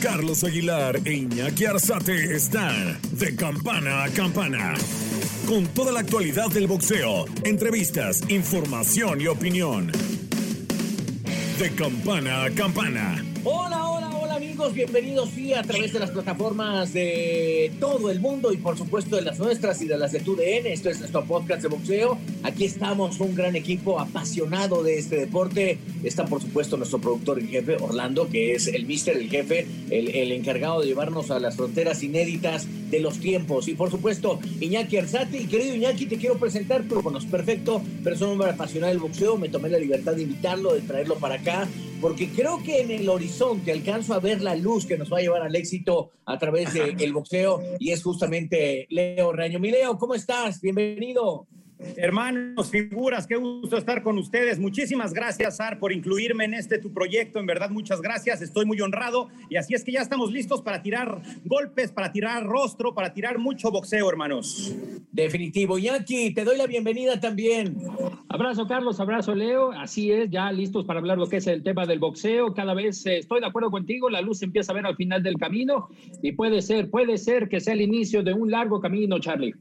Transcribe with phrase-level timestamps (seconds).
[0.00, 4.74] Carlos Aguilar e Iñaki Arzate están de campana a campana.
[5.46, 9.90] Con toda la actualidad del boxeo, entrevistas, información y opinión.
[11.58, 13.24] De campana a campana.
[13.42, 13.87] Hola,
[14.58, 19.14] amigos, bienvenidos sí a través de las plataformas de todo el mundo y por supuesto
[19.14, 20.66] de las nuestras y de las de TUDN.
[20.66, 22.18] Esto es nuestro podcast de boxeo.
[22.42, 25.78] Aquí estamos, un gran equipo apasionado de este deporte.
[26.02, 30.08] Está por supuesto nuestro productor en jefe, Orlando, que es el mister, el jefe, el,
[30.08, 33.68] el encargado de llevarnos a las fronteras inéditas de los tiempos.
[33.68, 35.38] Y por supuesto, Iñaki Arzate.
[35.38, 38.92] Y querido Iñaki, te quiero presentar, tú lo conoces perfecto, pero es un hombre apasionado
[38.92, 39.36] del boxeo.
[39.36, 41.68] Me tomé la libertad de invitarlo, de traerlo para acá,
[42.00, 45.22] porque creo que en el horizonte alcanzo a ver la luz que nos va a
[45.22, 49.58] llevar al éxito a través del boxeo y es justamente Leo Raño.
[49.58, 50.60] Mi Leo, ¿cómo estás?
[50.60, 51.46] Bienvenido.
[51.96, 54.58] Hermanos, figuras, qué gusto estar con ustedes.
[54.58, 57.38] Muchísimas gracias, Sar, por incluirme en este tu proyecto.
[57.38, 58.42] En verdad, muchas gracias.
[58.42, 59.28] Estoy muy honrado.
[59.48, 63.38] Y así es que ya estamos listos para tirar golpes, para tirar rostro, para tirar
[63.38, 64.74] mucho boxeo, hermanos.
[65.12, 65.78] Definitivo.
[65.78, 67.76] Yankee, te doy la bienvenida también.
[68.28, 68.98] Abrazo, Carlos.
[68.98, 69.70] Abrazo, Leo.
[69.70, 72.54] Así es, ya listos para hablar lo que es el tema del boxeo.
[72.54, 74.10] Cada vez eh, estoy de acuerdo contigo.
[74.10, 75.88] La luz se empieza a ver al final del camino.
[76.22, 79.54] Y puede ser, puede ser que sea el inicio de un largo camino, Charlie.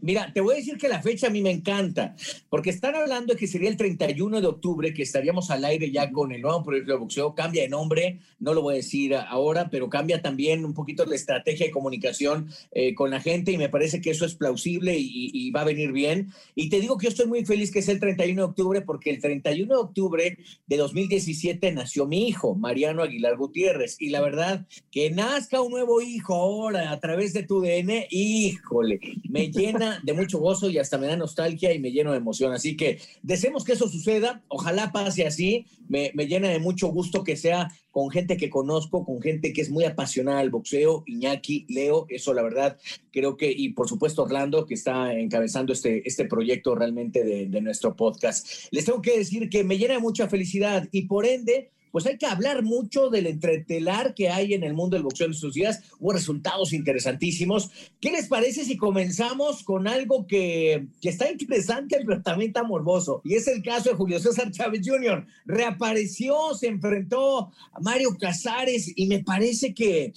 [0.00, 2.14] Mira, te voy a decir que la fecha a mí me encanta,
[2.48, 6.10] porque están hablando de que sería el 31 de octubre, que estaríamos al aire ya
[6.10, 9.70] con el nuevo proyecto de boxeo, cambia de nombre, no lo voy a decir ahora,
[9.70, 13.68] pero cambia también un poquito la estrategia de comunicación eh, con la gente y me
[13.68, 16.32] parece que eso es plausible y, y, va a venir bien.
[16.54, 19.10] Y te digo que yo estoy muy feliz que es el 31 de octubre, porque
[19.10, 24.66] el 31 de octubre de 2017 nació mi hijo, Mariano Aguilar Gutiérrez, y la verdad,
[24.90, 30.12] que nazca un nuevo hijo ahora a través de tu DN, híjole, me llena de
[30.12, 32.52] mucho gozo y hasta me da nostalgia y me lleno de emoción.
[32.52, 37.22] Así que deseemos que eso suceda, ojalá pase así, me, me, llena de mucho gusto
[37.24, 41.66] que sea con gente que conozco, con gente que es muy apasionada del boxeo, Iñaki,
[41.68, 42.78] Leo, eso la verdad
[43.10, 47.60] creo que, y por supuesto Orlando, que está encabezando este, este proyecto realmente de, de
[47.60, 48.46] nuestro podcast.
[48.70, 52.16] Les tengo que decir que me llena de mucha felicidad y por ende, pues hay
[52.16, 55.82] que hablar mucho del entretelar que hay en el mundo del boxeo en estos días.
[56.00, 57.70] Hubo resultados interesantísimos.
[58.00, 63.20] ¿Qué les parece si comenzamos con algo que, que está interesante, pero también está morboso?
[63.24, 65.26] Y es el caso de Julio César Chávez Jr.
[65.44, 70.12] Reapareció, se enfrentó a Mario Casares y me parece que,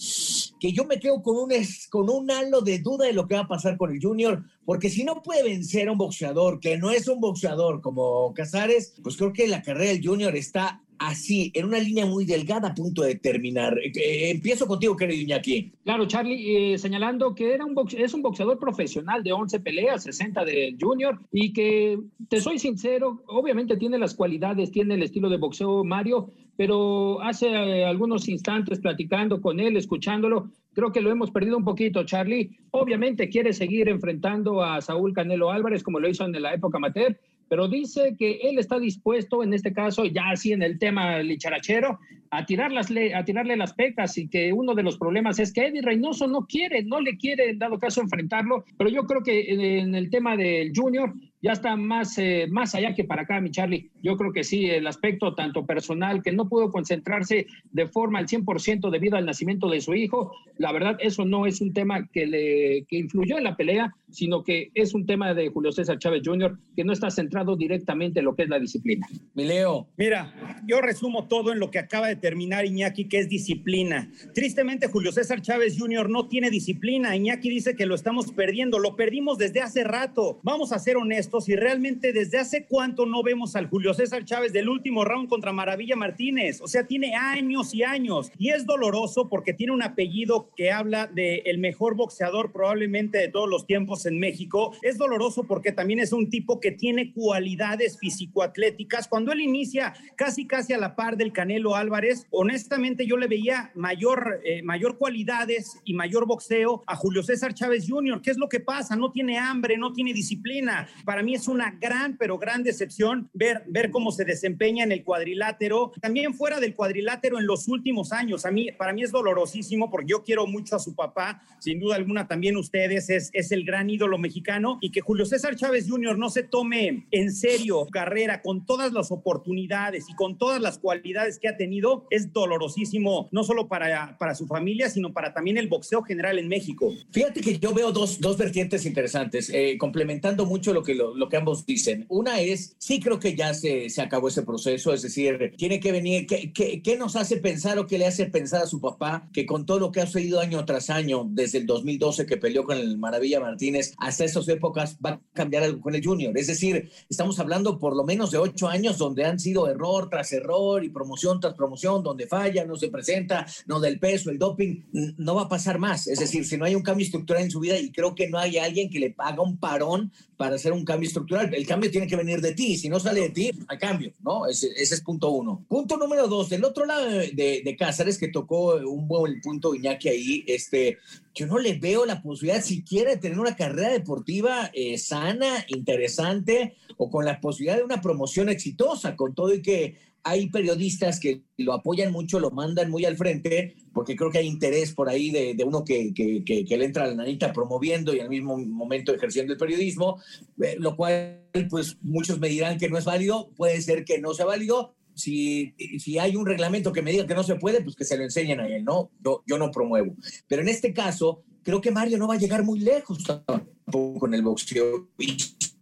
[0.60, 1.52] que yo me quedo con un,
[1.90, 4.90] con un halo de duda de lo que va a pasar con el Junior, porque
[4.90, 9.18] si no puede vencer a un boxeador que no es un boxeador como Casares, pues
[9.18, 13.02] creo que la carrera del Junior está así, en una línea muy delgada a punto
[13.04, 13.78] de terminar.
[13.80, 15.74] Eh, empiezo contigo, querido Iñaki.
[15.84, 20.46] Claro, Charlie, eh, señalando que era un es un boxeador profesional de 11 peleas, 60
[20.46, 25.38] del junior, y que, te soy sincero, obviamente tiene las cualidades, tiene el estilo de
[25.38, 31.32] boxeo Mario, pero hace eh, algunos instantes platicando con él, escuchándolo, creo que lo hemos
[31.32, 32.58] perdido un poquito, Charlie.
[32.72, 37.18] Obviamente quiere seguir enfrentando a Saúl Canelo Álvarez como lo hizo en la época amateur,
[37.50, 42.00] pero dice que él está dispuesto, en este caso, ya así en el tema licharachero,
[42.32, 45.82] a, tirar a tirarle las pecas y que uno de los problemas es que Eddie
[45.82, 49.96] Reynoso no quiere, no le quiere, en dado caso, enfrentarlo, pero yo creo que en
[49.96, 51.14] el tema del Junior
[51.46, 53.92] ya está más, eh, más allá que para acá, mi Charlie.
[54.02, 58.26] Yo creo que sí, el aspecto tanto personal, que no pudo concentrarse de forma al
[58.26, 62.26] 100% debido al nacimiento de su hijo, la verdad, eso no es un tema que,
[62.26, 66.22] le, que influyó en la pelea, sino que es un tema de Julio César Chávez
[66.24, 69.08] Jr., que no está centrado directamente en lo que es la disciplina.
[69.34, 69.88] Mi Leo.
[69.98, 70.34] Mira,
[70.66, 74.10] yo resumo todo en lo que acaba de terminar Iñaki, que es disciplina.
[74.34, 76.10] Tristemente, Julio César Chávez Jr.
[76.10, 77.16] no tiene disciplina.
[77.16, 80.40] Iñaki dice que lo estamos perdiendo, lo perdimos desde hace rato.
[80.44, 84.54] Vamos a ser honestos y realmente desde hace cuánto no vemos al Julio César Chávez
[84.54, 86.62] del último round contra Maravilla Martínez.
[86.62, 91.08] O sea, tiene años y años y es doloroso porque tiene un apellido que habla
[91.08, 94.76] de el mejor boxeador probablemente de todos los tiempos en México.
[94.82, 99.08] Es doloroso porque también es un tipo que tiene cualidades físico-atléticas.
[99.08, 103.72] Cuando él inicia casi casi a la par del Canelo Álvarez, honestamente yo le veía
[103.76, 108.22] mayor, eh, mayor cualidades y mayor boxeo a Julio César Chávez Jr.
[108.22, 108.96] ¿Qué es lo que pasa?
[108.96, 110.88] No tiene hambre, no tiene disciplina.
[111.06, 115.04] Para mí es una gran, pero gran decepción ver, ver cómo se desempeña en el
[115.04, 118.46] cuadrilátero, también fuera del cuadrilátero en los últimos años.
[118.46, 121.96] A mí, para mí es dolorosísimo porque yo quiero mucho a su papá, sin duda
[121.96, 126.18] alguna también ustedes, es, es el gran ídolo mexicano y que Julio César Chávez Jr.
[126.18, 131.40] no se tome en serio carrera con todas las oportunidades y con todas las cualidades
[131.40, 135.68] que ha tenido es dolorosísimo, no solo para, para su familia, sino para también el
[135.68, 136.94] boxeo general en México.
[137.12, 141.38] Fíjate que yo veo dos, dos vertientes interesantes, eh, complementando mucho lo que, lo, que
[141.38, 142.06] ambos dicen.
[142.10, 145.92] Una es, sí creo que ya se, se acabó ese proceso, es decir, tiene que
[145.92, 149.28] venir, ¿qué, qué, qué nos hace pensar o qué le hace pensar a su papá
[149.34, 152.64] que con todo lo que ha sucedido año tras año, desde el 2012 que peleó
[152.64, 156.38] con el Maravilla Martínez hasta esas épocas, va a cambiar algo con el Junior?
[156.38, 160.32] Es decir, estamos hablando por lo menos de ocho años donde han sido error tras
[160.34, 164.84] error y promoción tras promoción, donde falla, no se presenta, no del peso, el doping,
[165.18, 166.08] no va a pasar más.
[166.08, 168.38] Es decir, si no hay un cambio estructural en su vida y creo que no
[168.38, 171.54] hay alguien que le haga un parón para hacer un cambio estructural.
[171.54, 172.78] El cambio tiene que venir de ti.
[172.78, 174.48] Si no sale de ti, hay cambio, ¿no?
[174.48, 175.66] Ese, es punto uno.
[175.68, 180.10] Punto número dos, del otro lado de, de, Cáceres, que tocó un buen punto Iñaki
[180.10, 180.98] ahí, este,
[181.34, 186.76] yo no le veo la posibilidad siquiera de tener una carrera deportiva eh, sana, interesante
[186.98, 191.44] o con la posibilidad de una promoción exitosa, con todo y que hay periodistas que
[191.58, 195.30] lo apoyan mucho, lo mandan muy al frente, porque creo que hay interés por ahí
[195.30, 198.58] de, de uno que, que, que, le entra a la nanita promoviendo y al mismo
[198.58, 200.20] momento ejerciendo el periodismo,
[200.64, 204.34] eh, lo cual pues muchos me dirán que no es válido, puede ser que no
[204.34, 204.96] sea válido.
[205.14, 208.18] Si, si hay un reglamento que me diga que no se puede, pues que se
[208.18, 209.12] lo enseñen a él, ¿no?
[209.24, 210.16] Yo, yo no promuevo.
[210.48, 214.34] Pero en este caso, creo que Mario no va a llegar muy lejos tampoco con
[214.34, 215.08] el boxeo.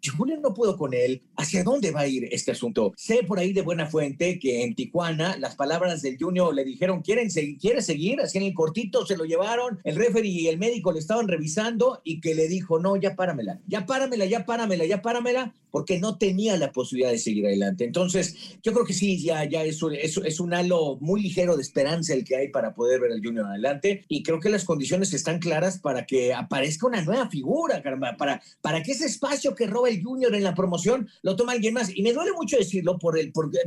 [0.10, 2.94] Julio no puedo con él, ¿hacia dónde va a ir este asunto?
[2.98, 7.02] Sé por ahí de buena fuente que en Tijuana las palabras del Junior le dijeron,
[7.02, 7.58] ¿quieren seguir?
[7.58, 8.22] ¿quiere seguir?
[8.22, 12.02] Así en el cortito se lo llevaron, el referee y el médico le estaban revisando
[12.04, 16.18] y que le dijo, no, ya páramela, ya páramela, ya páramela, ya páramela, porque no
[16.18, 17.86] tenía la posibilidad de seguir adelante.
[17.86, 22.14] Entonces, yo creo que sí, ya, ya es, es un halo muy ligero de esperanza
[22.14, 25.40] el que hay para poder ver al Junior adelante y creo que las condiciones están
[25.40, 29.90] claras para que aparezca una nueva figura, caramba, para, para que ese espacio que roba
[30.02, 31.96] Junior en la promoción lo toma alguien más.
[31.96, 33.60] Y me duele mucho decirlo por el, porque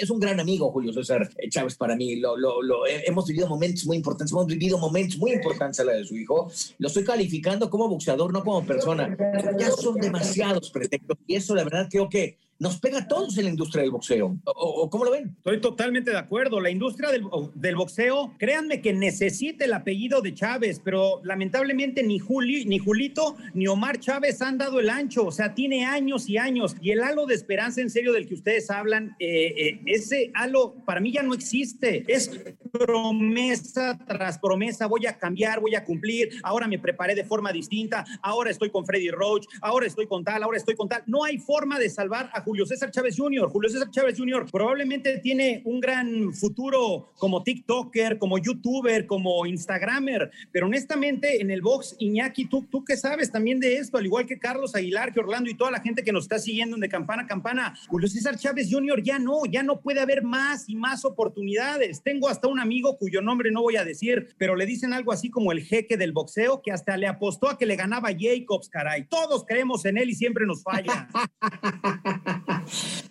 [0.00, 2.16] es un gran amigo Julio César Chávez para mí.
[2.16, 5.92] Lo, lo, lo, hemos vivido momentos muy importantes, hemos vivido momentos muy importantes a la
[5.92, 6.50] de su hijo.
[6.78, 9.16] Lo estoy calificando como boxeador, no como persona.
[9.58, 13.46] Ya son demasiados pretextos y eso la verdad creo que nos pega a todos en
[13.46, 14.38] la industria del boxeo.
[14.44, 15.34] ¿O, cómo lo ven?
[15.38, 16.60] Estoy totalmente de acuerdo.
[16.60, 17.24] La industria del,
[17.56, 23.36] del, boxeo, créanme que necesita el apellido de Chávez, pero lamentablemente ni, Juli, ni Julito
[23.52, 25.26] ni Omar Chávez han dado el ancho.
[25.26, 26.76] O sea, tiene años y años.
[26.80, 30.76] Y el halo de esperanza en serio del que ustedes hablan, eh, eh, ese halo
[30.86, 32.04] para mí ya no existe.
[32.06, 32.30] Es
[32.70, 34.86] promesa tras promesa.
[34.86, 36.30] Voy a cambiar, voy a cumplir.
[36.44, 38.04] Ahora me preparé de forma distinta.
[38.22, 39.46] Ahora estoy con Freddy Roach.
[39.60, 41.02] Ahora estoy con tal, ahora estoy con tal.
[41.06, 43.48] No hay forma de salvar a Julio César Chávez Jr.
[43.48, 44.44] Julio César Chávez Jr.
[44.52, 51.62] probablemente tiene un gran futuro como TikToker, como YouTuber, como Instagramer, pero honestamente en el
[51.62, 55.20] box, Iñaki, ¿tú, tú qué sabes también de esto, al igual que Carlos Aguilar, que
[55.20, 58.36] Orlando y toda la gente que nos está siguiendo de campana a campana, Julio César
[58.36, 59.02] Chávez Jr.
[59.02, 62.02] ya no, ya no puede haber más y más oportunidades.
[62.02, 65.30] Tengo hasta un amigo cuyo nombre no voy a decir, pero le dicen algo así
[65.30, 69.06] como el jeque del boxeo, que hasta le apostó a que le ganaba Jacobs, caray.
[69.08, 71.08] Todos creemos en él y siempre nos falla.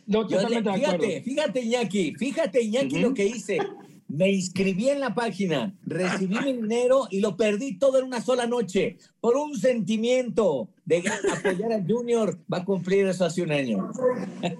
[0.05, 3.59] No, fíjate, fíjate, Iñaki, fíjate, Iñaki, lo que hice.
[4.07, 8.45] Me inscribí en la página, recibí mi dinero y lo perdí todo en una sola
[8.45, 12.37] noche por un sentimiento de apoyar al Junior.
[12.51, 13.89] Va a cumplir eso hace un año.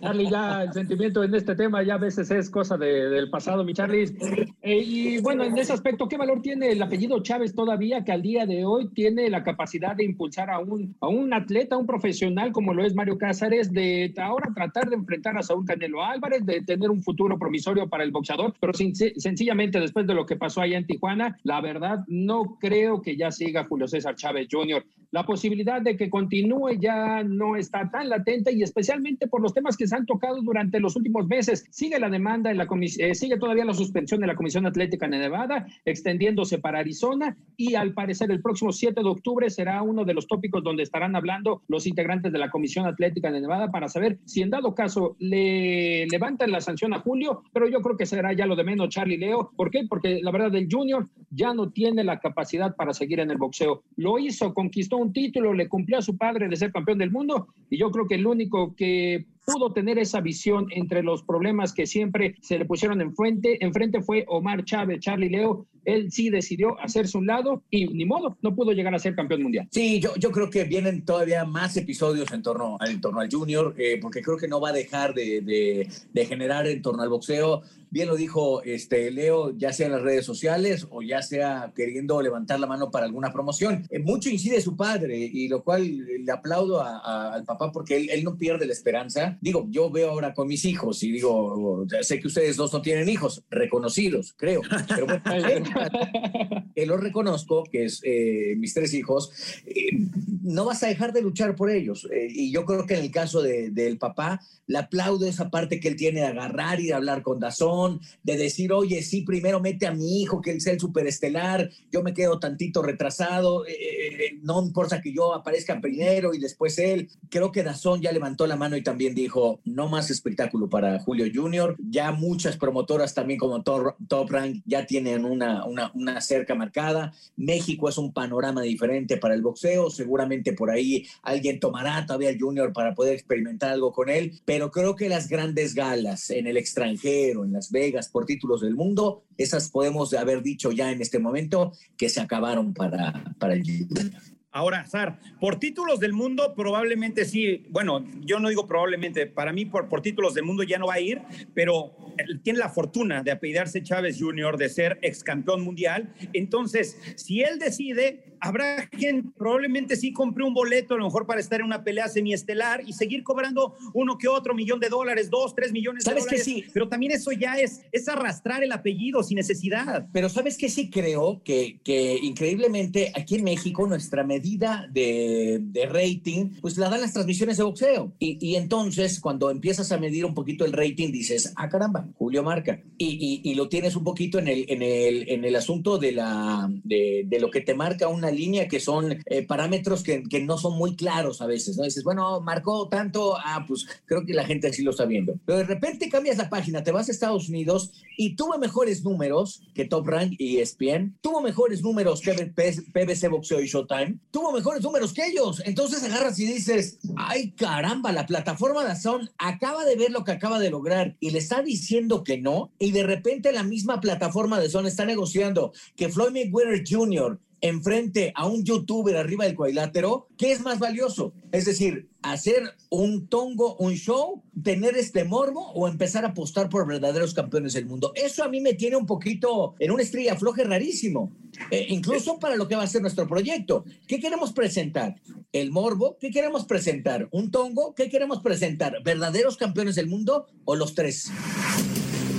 [0.01, 3.63] Charlie, ya el sentimiento en este tema ya a veces es cosa de, del pasado,
[3.63, 4.15] mi Charlie.
[4.61, 8.21] Eh, y bueno, en ese aspecto, ¿qué valor tiene el apellido Chávez todavía que al
[8.21, 11.87] día de hoy tiene la capacidad de impulsar a un, a un atleta, a un
[11.87, 16.45] profesional como lo es Mario Cázares, de ahora tratar de enfrentar a Saúl Canelo Álvarez,
[16.45, 20.61] de tener un futuro promisorio para el boxeador, pero sencillamente después de lo que pasó
[20.61, 24.85] allá en Tijuana, la verdad no creo que ya siga Julio César Chávez Jr.
[25.11, 29.75] La posibilidad de que continúe ya no está tan latente y especialmente por los temas
[29.75, 31.65] que se han tocado durante los últimos meses.
[31.71, 35.07] Sigue la demanda en la comisión, eh, sigue todavía la suspensión de la Comisión Atlética
[35.07, 40.05] de Nevada, extendiéndose para Arizona y al parecer el próximo 7 de octubre será uno
[40.05, 43.87] de los tópicos donde estarán hablando los integrantes de la Comisión Atlética de Nevada para
[43.87, 48.05] saber si en dado caso le levantan la sanción a Julio, pero yo creo que
[48.05, 49.51] será ya lo de menos Charlie Leo.
[49.55, 49.85] ¿Por qué?
[49.89, 53.81] Porque la verdad el Junior ya no tiene la capacidad para seguir en el boxeo.
[53.95, 57.48] Lo hizo, conquistó un título, le cumplió a su padre de ser campeón del mundo
[57.70, 61.88] y yo creo que el único que pudo tener esa visión entre los problemas que
[61.88, 63.63] siempre se le pusieron enfrente.
[63.63, 65.65] Enfrente fue Omar Chávez, Charlie Leo.
[65.83, 69.43] Él sí decidió hacerse un lado y ni modo, no pudo llegar a ser campeón
[69.43, 69.67] mundial.
[69.71, 73.74] Sí, yo, yo creo que vienen todavía más episodios en torno, en torno al Junior,
[73.77, 77.10] eh, porque creo que no va a dejar de, de, de generar en torno al
[77.10, 81.74] boxeo bien lo dijo este Leo, ya sea en las redes sociales o ya sea
[81.75, 83.86] queriendo levantar la mano para alguna promoción.
[83.89, 88.24] Eh, mucho incide su padre y lo cual le aplaudo al papá porque él, él,
[88.24, 89.30] no pierde la esperanza.
[89.39, 93.09] Digo, yo veo ahora con mis hijos y digo, sé que ustedes dos no tienen
[93.09, 95.69] hijos reconocidos, creo, pero bueno,
[96.75, 99.31] que lo reconozco, que es eh, mis tres hijos,
[99.65, 100.07] eh,
[100.41, 102.07] no vas a dejar de luchar por ellos.
[102.11, 105.79] Eh, y yo creo que en el caso de, del papá, le aplaudo esa parte
[105.79, 109.59] que él tiene de agarrar y de hablar con Dazón, de decir, oye, sí, primero
[109.59, 113.73] mete a mi hijo, que él sea el superestelar, yo me quedo tantito retrasado, eh,
[113.73, 117.09] eh, no importa que yo aparezca primero y después él.
[117.29, 119.20] Creo que Dazón ya levantó la mano y también dijo,
[119.65, 121.75] no más espectáculo para Julio Junior.
[121.79, 127.13] Ya muchas promotoras también como Top, Rank ya tienen una, una, una cerca marcada.
[127.35, 132.39] México es un panorama diferente para el boxeo, seguramente por ahí alguien tomará todavía el
[132.39, 136.57] Junior para poder experimentar algo con él, pero creo que las grandes galas en el
[136.57, 141.19] extranjero, en Las Vegas, por títulos del mundo, esas podemos haber dicho ya en este
[141.19, 144.40] momento que se acabaron para, para el Junior.
[144.53, 149.65] Ahora, Sar, por títulos del mundo probablemente sí, bueno, yo no digo probablemente, para mí
[149.65, 151.22] por, por títulos del mundo ya no va a ir,
[151.53, 151.96] pero
[152.43, 156.13] tiene la fortuna de apellidarse Chávez Jr., de ser ex campeón mundial.
[156.34, 161.39] Entonces, si él decide, habrá quien probablemente sí compre un boleto, a lo mejor para
[161.39, 165.55] estar en una pelea semiestelar y seguir cobrando uno que otro millón de dólares, dos,
[165.55, 166.43] tres millones de ¿Sabes dólares.
[166.43, 166.65] que sí?
[166.74, 170.07] Pero también eso ya es, es arrastrar el apellido sin necesidad.
[170.12, 170.69] Pero ¿sabes qué?
[170.69, 176.89] Sí creo que, que increíblemente aquí en México nuestra medida de, de, rating, pues la
[176.89, 178.13] dan las transmisiones de boxeo.
[178.19, 182.43] Y, y, entonces cuando empiezas a medir un poquito el rating, dices, ah, caramba, Julio
[182.43, 182.81] marca.
[182.98, 186.12] Y, y, y lo tienes un poquito en el, en el, en el asunto de,
[186.13, 190.57] la, de, de, lo que te marca una línea, que son eh, parámetros que, no
[190.57, 191.77] son muy claros a veces.
[191.77, 191.83] ¿no?
[191.83, 195.33] Dices, bueno, marcó tanto, ah, pues creo que la gente así lo está viendo.
[195.45, 199.61] Pero de repente cambias la página, te vas a Estados Unidos y tuvo mejores números
[199.73, 204.81] que Top Rank y ESPN, tuvo mejores números que PBC Boxeo y Showtime, tuvo mejores
[204.81, 205.61] números que ellos.
[205.65, 210.31] Entonces agarras y dices, ay caramba, la plataforma de Azón acaba de ver lo que
[210.31, 212.71] acaba de lograr y le está diciendo que no.
[212.79, 217.39] Y de repente la misma plataforma de Zone está negociando que Floyd Mayweather Jr.
[217.62, 221.34] enfrente a un youtuber arriba del cuadrilátero, ¿qué es más valioso?
[221.51, 226.88] Es decir, hacer un tongo, un show, tener este morbo o empezar a apostar por
[226.88, 228.12] verdaderos campeones del mundo.
[228.15, 231.32] Eso a mí me tiene un poquito en una estrella floje rarísimo,
[231.70, 233.86] eh, incluso para lo que va a ser nuestro proyecto.
[234.08, 235.15] ¿Qué queremos presentar?
[235.51, 236.18] ¿El morbo?
[236.20, 237.27] ¿Qué queremos presentar?
[237.32, 237.94] ¿Un tongo?
[237.94, 238.98] ¿Qué queremos presentar?
[239.03, 241.32] ¿Verdaderos campeones del mundo o los tres?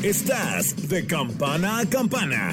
[0.02, 2.52] Estás de campana a campana.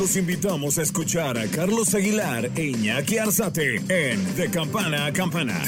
[0.00, 5.62] Los invitamos a escuchar a Carlos Aguilar e Iñaki Arzate en De Campana a Campana.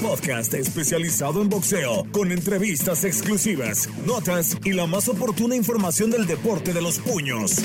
[0.00, 6.72] Podcast especializado en boxeo, con entrevistas exclusivas, notas y la más oportuna información del deporte
[6.72, 7.58] de los puños.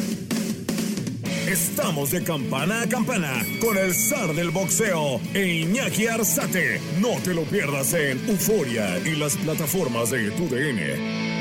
[1.48, 6.82] Estamos de campana a campana con el zar del boxeo e Iñaki Arzate.
[7.00, 11.33] No te lo pierdas en Euforia y las plataformas de tu DN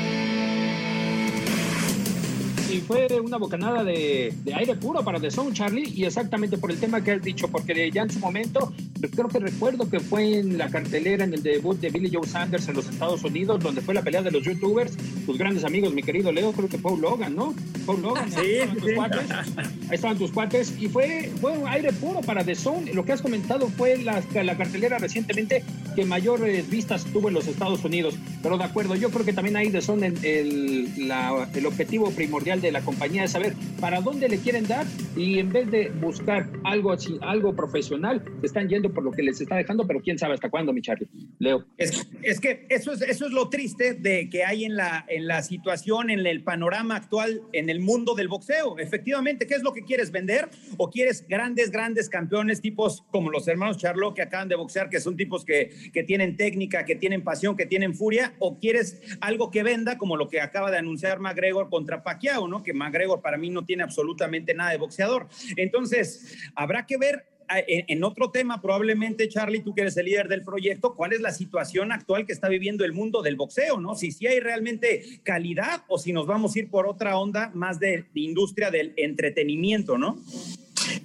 [2.73, 6.71] y fue una bocanada de, de, aire puro para The Zone, Charlie, y exactamente por
[6.71, 10.39] el tema que has dicho, porque ya en su momento, creo que recuerdo que fue
[10.39, 13.81] en la cartelera, en el debut de Billy Joe Sanders en los Estados Unidos, donde
[13.81, 17.01] fue la pelea de los youtubers, tus grandes amigos, mi querido Leo, creo que Paul
[17.01, 17.53] Logan, ¿no?
[17.85, 18.31] Paul Logan.
[18.31, 18.95] Sí, estaban tus sí.
[18.95, 22.93] cuates, ahí estaban tus cuates, y fue, fue un aire puro para The Zone.
[22.93, 25.63] Lo que has comentado fue la, la cartelera recientemente
[25.95, 29.33] que mayor eh, vistas tuvo en los Estados Unidos, pero de acuerdo, yo creo que
[29.33, 33.53] también ahí The Zone el, el, la, el objetivo primordial de la compañía es saber
[33.79, 38.47] para dónde le quieren dar y en vez de buscar algo así, algo profesional, se
[38.47, 41.07] están yendo por lo que les está dejando, pero quién sabe hasta cuándo, mi Charlie.
[41.39, 41.65] Leo.
[41.77, 45.27] Es, es que eso es, eso es lo triste de que hay en la, en
[45.27, 48.77] la situación, en el panorama actual, en el mundo del boxeo.
[48.79, 50.49] Efectivamente, ¿qué es lo que quieres vender?
[50.77, 54.99] ¿O quieres grandes, grandes campeones, tipos como los hermanos Charlo que acaban de boxear, que
[54.99, 58.33] son tipos que, que tienen técnica, que tienen pasión, que tienen furia?
[58.39, 62.52] ¿O quieres algo que venda, como lo que acaba de anunciar McGregor contra Pacquiao, ¿no?
[62.61, 65.27] Que McGregor para mí no tiene absolutamente nada de boxeador.
[65.55, 67.25] Entonces, habrá que ver
[67.67, 71.31] en, otro tema, probablemente, Charlie, tú que eres el líder del proyecto, ¿cuál es la
[71.31, 73.79] situación actual que está viviendo el mundo del boxeo?
[73.79, 73.95] ¿no?
[73.95, 77.79] Si sí hay realmente calidad o si nos vamos a ir por otra onda más
[77.79, 80.17] de, industria del entretenimiento, ¿no?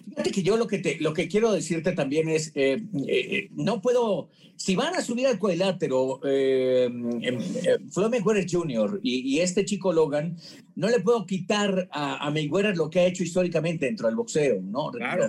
[0.09, 3.81] Fíjate que yo lo que, te, lo que quiero decirte también es, eh, eh, no
[3.81, 6.91] puedo, si van a subir al cuadrilátero eh,
[7.23, 9.01] eh Mayweather Jr.
[9.03, 10.37] Y, este chico Logan,
[10.79, 14.63] no le puedo quitar a, a, Mayweather lo que ha hecho históricamente dentro del boxeo,
[14.63, 14.93] ¿no?
[14.93, 15.27] Claro.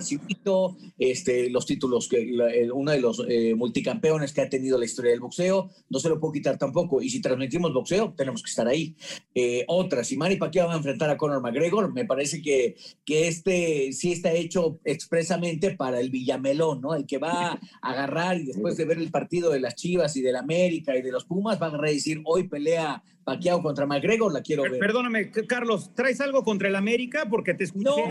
[0.96, 5.18] Este, los títulos, que uno de los eh, multicampeones que ha tenido la historia del
[5.18, 7.02] boxeo, no se lo puedo quitar tampoco.
[7.02, 8.94] Y si transmitimos boxeo, tenemos que estar ahí.
[9.34, 13.26] Eh, otra, si Manny Pacquiao va a enfrentar a Conor McGregor, me parece que, que
[13.26, 16.94] este sí está hecho expresamente para el Villamelón, ¿no?
[16.94, 20.22] El que va a agarrar y después de ver el partido de las Chivas y
[20.22, 23.86] del América y de los Pumas, va a agarrar y decir, hoy pelea Pacquiao contra
[23.86, 24.78] McGregor, la quiero ver.
[24.78, 27.26] Perdóname, Carlos, ¿traes algo contra el América?
[27.28, 28.06] Porque te escuché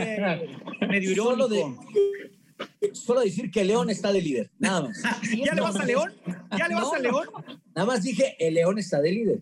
[0.87, 1.31] medio irónico.
[1.31, 5.01] Solo, de, solo decir que León está de líder, nada más.
[5.45, 6.13] ¿Ya le vas a León?
[6.57, 7.27] ¿Ya le vas a León?
[7.75, 9.41] Nada más dije, el León está de líder.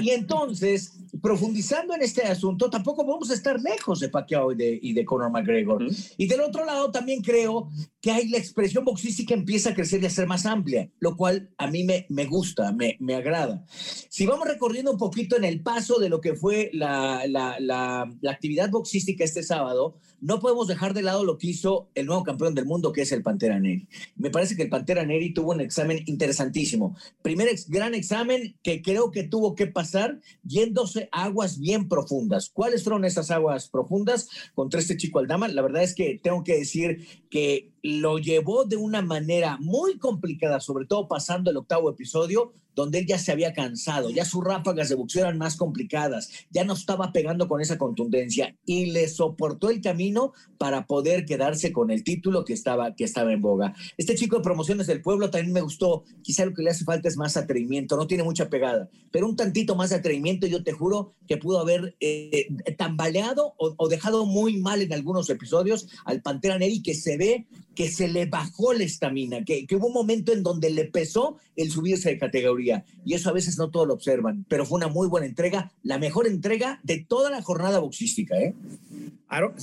[0.00, 4.78] Y, entonces, profundizando en este asunto, tampoco vamos a estar lejos de Pacquiao y de,
[4.80, 5.86] y de Conor McGregor.
[6.16, 7.68] Y del otro lado, también creo
[8.00, 11.50] que hay la expresión boxística empieza a crecer y a ser más amplia, lo cual
[11.58, 13.64] a mí me, me gusta, me, me agrada.
[14.08, 18.12] Si vamos recorriendo un poquito en el paso de lo que fue la, la, la,
[18.20, 22.22] la actividad boxística este sábado, no podemos dejar de lado lo que hizo el nuevo
[22.22, 23.88] campeón del mundo, que es el Pantera Neri.
[24.14, 26.96] Me parece que el Pantera Neri tuvo un examen interesantísimo.
[27.22, 32.50] Primer gran examen que creo que tuvo que pasar yéndose a aguas bien profundas.
[32.50, 35.48] ¿Cuáles fueron esas aguas profundas contra este chico Aldama?
[35.48, 40.60] La verdad es que tengo que decir que lo llevó de una manera muy complicada,
[40.60, 44.88] sobre todo pasando el octavo episodio, donde él ya se había cansado, ya sus ráfagas
[44.88, 49.70] de boxeo eran más complicadas, ya no estaba pegando con esa contundencia y le soportó
[49.70, 53.74] el camino para poder quedarse con el título que estaba, que estaba en boga.
[53.96, 57.08] Este chico de promociones del pueblo también me gustó, quizá lo que le hace falta
[57.08, 60.72] es más atrevimiento, no tiene mucha pegada, pero un tantito más de atrevimiento yo te
[60.72, 62.48] juro que pudo haber eh,
[62.78, 67.46] tambaleado o, o, dejado muy mal en algunos episodios al Pantera Neri que se ve
[67.74, 71.38] que se le bajó la estamina, que, que, hubo un momento en donde le pesó
[71.56, 72.84] el subirse de categoría.
[73.04, 75.98] Y eso a veces no todos lo observan, pero fue una muy buena entrega, la
[75.98, 78.38] mejor entrega de toda la jornada boxística.
[78.38, 78.54] ¿eh?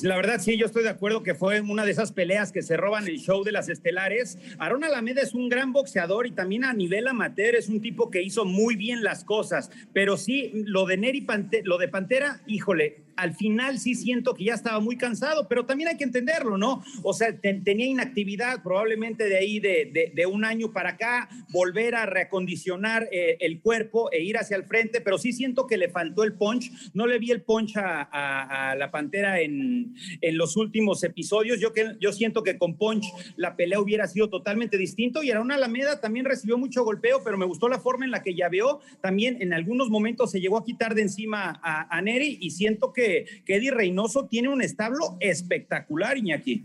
[0.02, 2.76] La verdad, sí, yo estoy de acuerdo que fue una de esesas peleas que se
[2.76, 4.40] roban el show de las estelares.
[4.58, 8.24] Aaron Alameda es un gran boxeador y también a nivel amateur es un tipo que
[8.24, 9.70] hizo muy bien las cosas.
[9.94, 11.24] Pero sí, lo de Neri
[11.66, 15.90] lo de Pantera, híjole, al final sí siento que ya estaba muy cansado, pero también
[15.90, 16.82] hay que entenderlo, ¿no?
[17.04, 22.06] O sea, tenía inactividad probablemente de ahí de, de, un año para acá, volver a
[22.06, 26.24] reacondicionar eh, el cuerpo e ir hacia el frente, pero sí siento que le faltó
[26.24, 26.72] el punch.
[26.94, 28.04] No le vi el punch a,
[28.72, 31.60] a, la Pantera en, en, los últimos episodios.
[31.60, 35.42] Yo, que, yo siento que con punch la pelea hubiera sido totalmente distinto y era
[35.42, 38.48] una Alameda también recibió mucho golpeo, pero me gustó la forma en la que ya
[38.48, 38.80] veo.
[39.02, 42.94] También en algunos momentos se llegó a quitar de encima a, a Neri y siento
[42.94, 43.00] que
[43.46, 46.64] que, Eddie Reynoso tiene un establo espectacular, Iñaki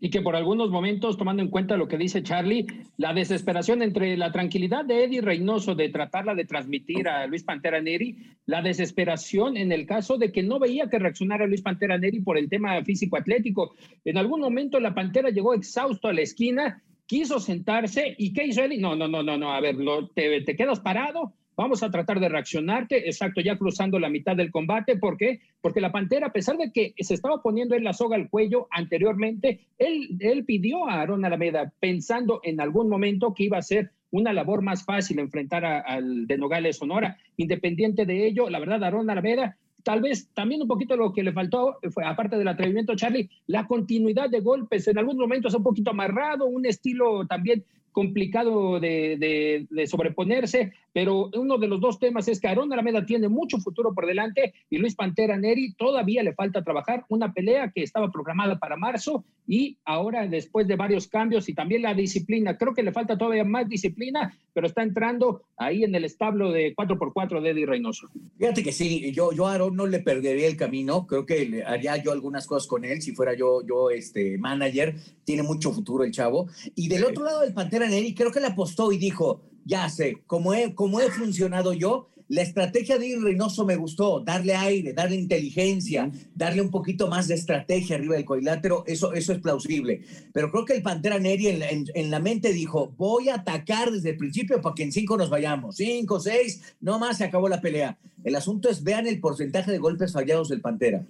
[0.00, 4.16] y que por algunos momentos, tomando en cuenta lo que dice Charlie, la desesperación entre
[4.16, 9.56] la tranquilidad de Eddie Reynoso de tratarla de transmitir a Luis Pantera Neri, la desesperación
[9.56, 12.82] en el caso de que no veía que reaccionara Luis Pantera Neri por el tema
[12.82, 13.74] físico-atlético.
[14.04, 18.62] En algún momento la Pantera llegó exhausto a la esquina, quiso sentarse y ¿qué hizo
[18.62, 18.78] Eddie?
[18.78, 19.76] No, no, no, no, no, a ver,
[20.14, 24.50] te, te quedas parado, Vamos a tratar de reaccionarte, exacto, ya cruzando la mitad del
[24.50, 24.96] combate.
[24.96, 25.40] ¿Por qué?
[25.60, 28.66] Porque la Pantera, a pesar de que se estaba poniendo en la soga al cuello
[28.70, 33.90] anteriormente, él, él pidió a Aaron Alameda, pensando en algún momento que iba a ser
[34.10, 37.18] una labor más fácil enfrentar al de Nogales Sonora.
[37.36, 41.32] Independiente de ello, la verdad, Aaron Alameda tal vez también un poquito lo que le
[41.32, 45.90] faltó, fue, aparte del atrevimiento, Charlie, la continuidad de golpes, en algunos momentos un poquito
[45.90, 52.48] amarrado, un estilo también complicado de, sobreponerse, pero uno de los dos temas es que
[52.48, 57.04] Aaron Alameda tiene mucho futuro por delante y Luis Pantera Neri todavía le falta trabajar
[57.08, 61.82] una pelea que estaba programada para marzo y ahora después de varios cambios y también
[61.82, 66.04] la disciplina, creo que le falta todavía más disciplina, pero está entrando ahí en el
[66.04, 68.08] establo de 4x4 de Eddie Reynoso.
[68.38, 71.96] Fíjate que sí, yo, yo a Aaron no le perdería el camino, creo que haría
[71.96, 76.12] yo algunas cosas con él si fuera yo, yo este manager, tiene mucho futuro el
[76.12, 76.48] chavo.
[76.74, 80.18] Y del otro lado del Pantera Neri, creo que le apostó y dijo, ya sé,
[80.26, 85.16] como he, he funcionado yo, la estrategia de Ir Reynoso me gustó, darle aire, darle
[85.16, 90.02] inteligencia, darle un poquito más de estrategia arriba del cuadrilátero, eso, eso es plausible.
[90.32, 94.16] Pero creo que el Pantera Neri en, la mente dijo, voy a atacar desde el
[94.16, 95.74] principio para que en cinco nos vayamos.
[95.74, 97.98] Cinco, seis, no más, se acabó la pelea.
[98.22, 101.04] El asunto es, vean el porcentaje de golpes fallados del Pantera.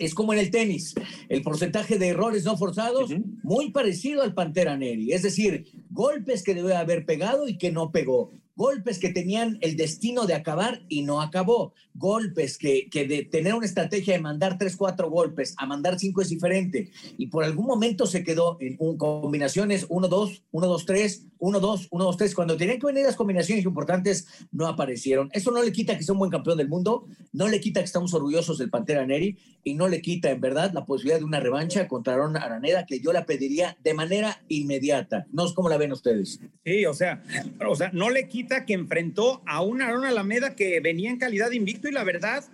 [0.00, 0.94] Es como en el tenis,
[1.28, 3.10] el porcentaje de errores no forzados,
[3.42, 5.12] muy parecido al Pantera Neri.
[5.12, 9.76] Es decir, golpes que debe haber pegado y que no pegó golpes que tenían el
[9.76, 14.56] destino de acabar y no acabó, golpes que, que de tener una estrategia de mandar
[14.58, 18.76] tres, cuatro golpes a mandar cinco es diferente y por algún momento se quedó en
[18.78, 22.34] un, combinaciones 1, 2, 1, 2, 3, 1, 2, 1, 2, 3.
[22.34, 25.28] Cuando tenían que venir las combinaciones importantes no aparecieron.
[25.32, 27.86] Eso no le quita que sea un buen campeón del mundo, no le quita que
[27.86, 31.40] estamos orgullosos del Pantera Neri y no le quita en verdad la posibilidad de una
[31.40, 35.26] revancha contra Aaron Araneda que yo la pediría de manera inmediata.
[35.32, 36.40] No es como la ven ustedes.
[36.64, 37.22] Sí, o sea,
[37.66, 41.50] o sea, no le quita que enfrentó a un Aaron Alameda que venía en calidad
[41.50, 42.44] invicto y la verdad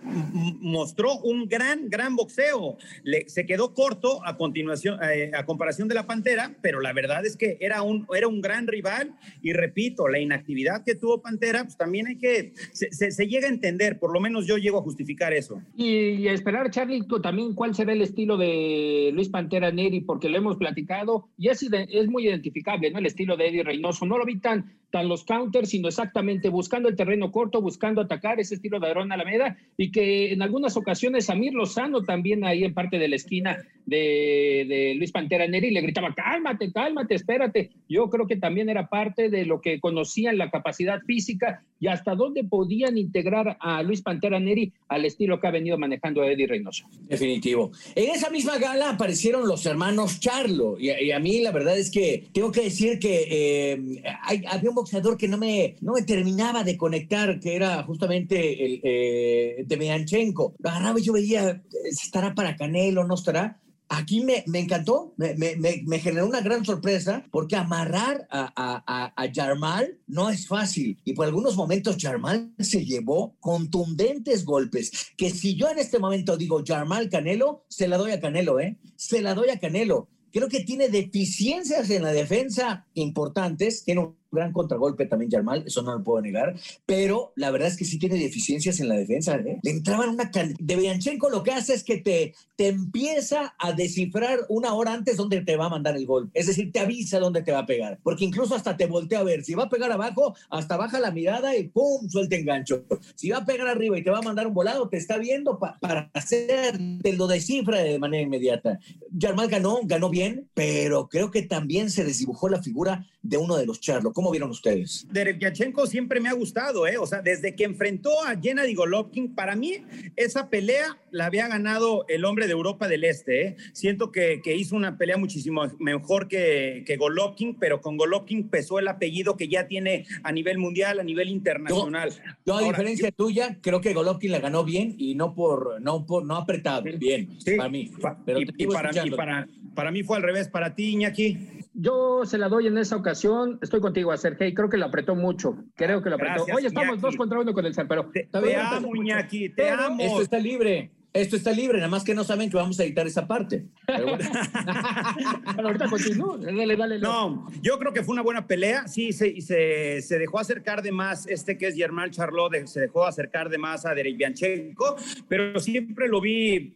[0.59, 2.77] mostró un gran, gran boxeo.
[3.03, 7.25] Le, se quedó corto a continuación, eh, a comparación de la Pantera, pero la verdad
[7.25, 11.63] es que era un, era un gran rival y repito, la inactividad que tuvo Pantera,
[11.63, 15.33] pues también hay que, se, llega a entender, por lo menos yo llego a justificar
[15.33, 15.61] eso.
[15.75, 20.57] Y, esperar, Charlie, también cuál será el estilo de Luis Pantera Neri, porque lo hemos
[20.57, 22.99] platicado y es, es muy identificable, ¿no?
[22.99, 24.05] El estilo de Eddie Reynoso.
[24.05, 28.39] No lo vi tan, tan los counters, sino exactamente buscando el terreno corto, buscando atacar
[28.39, 32.73] ese estilo de Aaron Alameda y que en algunas ocasiones Samir Lozano también ahí en
[32.73, 37.71] parte de la esquina de, Luis Pantera Neri le gritaba, cálmate, cálmate, espérate.
[37.89, 42.15] Yo creo que también era parte de lo que conocían la capacidad física y hasta
[42.15, 46.87] dónde podían integrar a Luis Pantera Neri al estilo que ha venido manejando Eddie Reynoso.
[47.01, 47.71] Definitivo.
[47.95, 52.27] En esa misma gala aparecieron los hermanos Charlo y, a mí la verdad es que
[52.33, 54.01] tengo que decir que eh,
[54.47, 58.81] había un boxeador que no me, no me terminaba de conectar, que era justamente el
[58.83, 60.53] eh, de Meanchenko.
[60.59, 63.03] Lo agarraba y yo veía, ¿estará para Canelo?
[63.03, 63.59] ¿No estará?
[63.87, 69.13] aquí me, me encantó, me, me, me, generó una gran sorpresa porque amarrar a, a,
[69.15, 75.29] a, Jarmal no es fácil y por algunos momentos Jarmal se llevó contundentes golpes que
[75.29, 78.79] si yo en este momento digo Jarmal Canelo, se la doy a Canelo, ¿eh?
[78.95, 80.09] Se la doy a Canelo.
[80.35, 84.01] Creo que tiene deficiencias en la defensa importantes, tiene
[84.35, 87.97] gran contragolpe también Yarmal, eso no lo puedo negar, pero la verdad es que sí
[87.97, 89.35] tiene deficiencias en la defensa.
[89.35, 89.59] ¿eh?
[89.63, 94.39] Le entraban una de Bianchenko lo que hace es que te, te empieza a descifrar
[94.49, 97.41] una hora antes dónde te va a mandar el gol, es decir, te avisa dónde
[97.41, 99.91] te va a pegar, porque incluso hasta te voltea a ver, si va a pegar
[99.91, 102.07] abajo, hasta baja la mirada y ¡pum!
[102.09, 102.85] suelta engancho.
[103.15, 105.59] Si va a pegar arriba y te va a mandar un volado, te está viendo
[105.59, 108.79] para hacer, te lo descifra de manera inmediata.
[109.11, 113.65] Yarmal ganó, ganó bien, pero creo que también se desdibujó la figura de uno de
[113.65, 114.13] los Charlos.
[114.13, 115.07] ¿Cómo vieron ustedes?
[115.11, 116.97] Derevyachenko siempre me ha gustado, ¿eh?
[116.97, 119.81] O sea, desde que enfrentó a Gennady Golovkin, para mí
[120.15, 123.55] esa pelea la había ganado el hombre de Europa del Este, ¿eh?
[123.73, 128.79] Siento que, que hizo una pelea muchísimo mejor que, que, Golovkin, pero con Golovkin pesó
[128.79, 132.11] el apellido que ya tiene a nivel mundial, a nivel internacional.
[132.45, 136.25] Yo, a diferencia tuya, creo que Golovkin la ganó bien y no por no por
[136.25, 137.91] no apretado, bien, para mí.
[138.25, 141.54] Pero y, para, mí, para, para mí fue al revés, para ti, Iñaki.
[141.77, 143.59] Yo se la doy en esa ocasión.
[143.61, 144.53] Estoy contigo, a Sergey.
[144.53, 145.57] Creo que lo apretó mucho.
[145.75, 146.45] Creo que lo apretó.
[146.55, 148.09] Oye, estamos dos contra uno con el Ser, pero.
[148.11, 150.01] Te, amo, Iñaki, te amo.
[150.01, 150.91] Esto está libre.
[151.11, 153.65] Esto está libre, nada más que no saben que vamos a editar esa parte.
[153.87, 154.25] Pero bueno.
[155.63, 156.37] ahorita continúo.
[156.37, 156.99] Dale, dale.
[156.99, 158.85] No, yo creo que fue una buena pelea.
[158.89, 163.05] Sí, se, se, se dejó acercar de más este que es Germán Charlot, se dejó
[163.05, 164.97] acercar de más a Derevianchenko,
[165.29, 166.75] pero siempre lo vi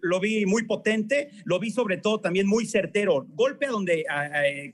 [0.00, 3.26] lo vi muy potente, lo vi sobre todo también muy certero.
[3.34, 4.04] Golpe a donde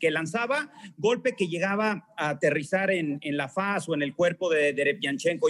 [0.00, 4.50] que lanzaba, golpe que llegaba a aterrizar en, en, la faz o en el cuerpo
[4.50, 4.98] de, de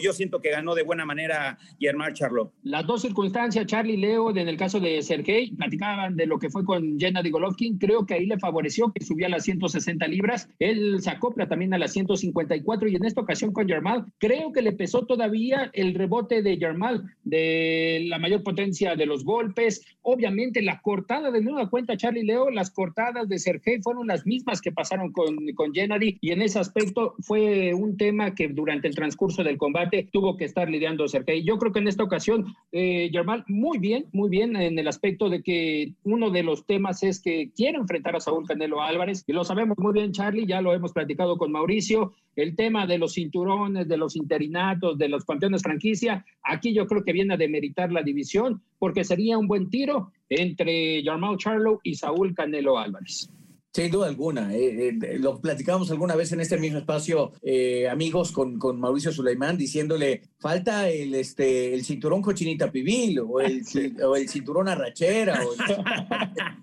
[0.03, 2.53] Yo siento que ganó de buena manera Germán Charlo.
[2.63, 6.65] Las dos circunstancias, Charlie Leo, en el caso de Sergey, platicaban de lo que fue
[6.65, 7.79] con Gennady Golovkin.
[7.79, 10.49] Creo que ahí le favoreció que subía a las 160 libras.
[10.59, 14.63] Él se acopla también a las 154 y en esta ocasión con Germán, creo que
[14.63, 19.83] le pesó todavía el rebote de Germán de la mayor potencia de los golpes golpes.
[20.03, 24.61] Obviamente, la cortada de nueva cuenta, Charlie Leo, las cortadas de Sergey fueron las mismas
[24.61, 28.95] que pasaron con, con Gennady y en ese aspecto fue un tema que durante el
[28.95, 31.43] transcurso del combate tuvo que estar lidiando Sergey.
[31.43, 35.29] Yo creo que en esta ocasión, eh, Germán, muy bien, muy bien en el aspecto
[35.29, 39.33] de que uno de los temas es que quiere enfrentar a Saúl Canelo Álvarez y
[39.33, 43.15] lo sabemos muy bien, Charlie, ya lo hemos platicado con Mauricio, el tema de los
[43.15, 47.93] cinturones, de los interinatos, de los campeones franquicia, aquí yo creo que viene a demeritar
[47.93, 53.29] la división porque sería un buen tiro entre Jamal Charlo y Saúl Canelo Álvarez.
[53.75, 54.55] Sin duda alguna.
[54.55, 59.11] Eh, eh, lo platicamos alguna vez en este mismo espacio, eh, amigos, con, con, Mauricio
[59.11, 63.65] Suleimán, diciéndole, falta el, este, el cinturón cochinita pibil o el,
[64.05, 65.43] o el cinturón arrachera.
[65.45, 65.55] O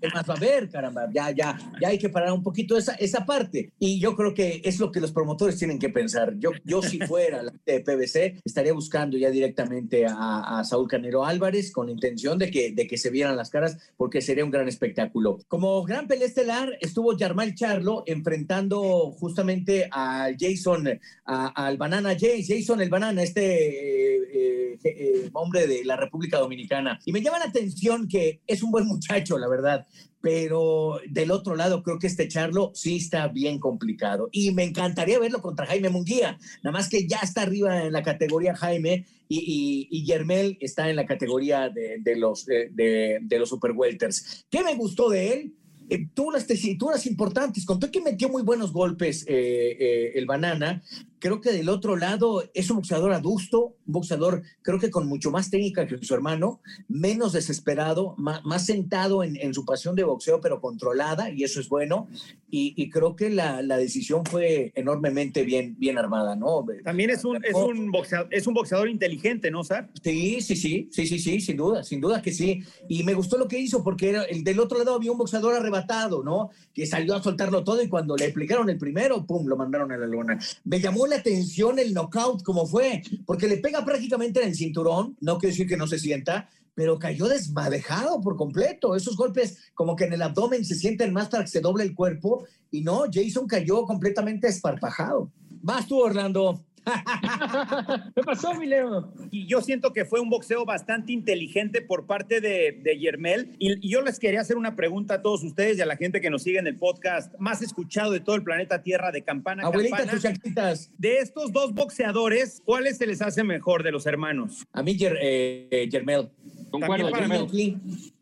[0.00, 1.06] el, más va a ver, caramba.
[1.12, 3.72] Ya, ya, ya hay que parar un poquito esa, esa parte.
[3.78, 6.38] Y yo creo que es lo que los promotores tienen que pensar.
[6.38, 11.26] Yo, yo si fuera la de PBC, estaría buscando ya directamente a, a Saúl Canero
[11.26, 14.66] Álvarez con intención de que, de que se vieran las caras, porque sería un gran
[14.66, 15.40] espectáculo.
[15.46, 20.88] Como gran pelea estelar, estuvo estuvo Yarmal Charlo enfrentando justamente a Jason,
[21.24, 27.00] al Banana Jason el Banana, este eh, eh, eh, hombre de la República Dominicana.
[27.04, 29.86] Y me llama la atención que es un buen muchacho, la verdad
[30.22, 35.18] pero del otro lado creo que este Charlo sí está bien complicado y me encantaría
[35.18, 39.88] verlo contra Jaime Munguía, nada más que ya está arriba en la categoría Jaime y,
[39.90, 44.44] y, Yermel está en la categoría de, los, de, de, los Super Welters.
[44.48, 45.54] ¿Qué me gustó de él?
[45.92, 50.82] Eh, tuvo las tesituras importantes, contó que metió muy buenos golpes eh, eh, el banana,
[51.22, 55.30] creo que del otro lado es un boxeador adusto, un boxeador creo que con mucho
[55.30, 60.02] más técnica que su hermano, menos desesperado, más, más sentado en, en, su pasión de
[60.02, 62.08] boxeo, pero controlada, y eso es bueno.
[62.50, 66.66] Y, y creo que la, la, decisión fue enormemente bien, bien armada, ¿no?
[66.82, 69.90] También es un, es un, boxeador, es un boxeador inteligente, ¿no, Sar?
[70.02, 72.62] Sí, sí, sí, sí, sí, sí, sin duda, sin duda que sí.
[72.88, 75.54] Y me gustó lo que hizo, porque era, el del otro lado había un boxeador
[75.54, 75.81] arrebatado,
[76.24, 76.50] ¿no?
[76.72, 79.96] Que salió a soltarlo todo y cuando le aplicaron el primero, ¡pum!, lo mandaron a
[79.96, 80.38] la luna.
[80.64, 85.16] Me llamó la atención el knockout como fue, porque le pega prácticamente en el cinturón,
[85.20, 88.96] no quiero decir que no se sienta, pero cayó desmadejado por completo.
[88.96, 92.44] Esos golpes como que en el abdomen se sienten más para se doble el cuerpo
[92.70, 95.30] y no, Jason cayó completamente esparpajado.
[95.62, 96.64] Vas tú, Orlando.
[98.14, 99.12] ¿Qué pasó, mi Leo?
[99.30, 103.54] Y yo siento que fue un boxeo bastante inteligente por parte de, de Yermel.
[103.58, 106.20] Y, y, yo les quería hacer una pregunta a todos ustedes y a la gente
[106.20, 109.64] que nos sigue en el podcast más escuchado de todo el planeta Tierra de Campana.
[109.64, 110.12] Abuelita, Campana.
[110.12, 110.90] tus chaquitas.
[110.98, 114.66] De estos dos boxeadores, ¿cuáles se les hace mejor de los hermanos?
[114.72, 116.30] A mí, Yer, eh, Yermel.
[116.70, 117.46] Concuerdo, Yermel.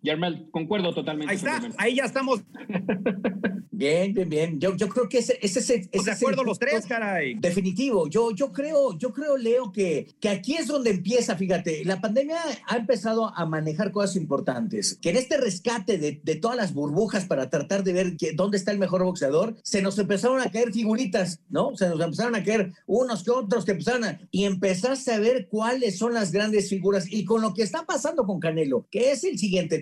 [0.03, 1.31] Yermel, concuerdo totalmente.
[1.33, 2.41] Ahí está, ahí ya estamos.
[3.81, 4.61] Bien, bien, bien.
[4.61, 7.35] Yo, yo creo que ese, ese, ese, ese de acuerdo los tres, caray.
[7.35, 8.09] Definitivo.
[8.09, 12.37] Yo, yo creo, yo creo, Leo, que, que aquí es donde empieza, fíjate, la pandemia
[12.67, 14.99] ha empezado a manejar cosas importantes.
[15.01, 18.59] Que en este rescate de, de todas las burbujas para tratar de ver que, dónde
[18.59, 21.75] está el mejor boxeador, se nos empezaron a caer figuritas, ¿no?
[21.75, 25.49] Se nos empezaron a caer unos que otros que empezaron a, y empezaste a ver
[25.49, 27.11] cuáles son las grandes figuras.
[27.11, 29.79] Y con lo que está pasando con Canelo, que es el siguiente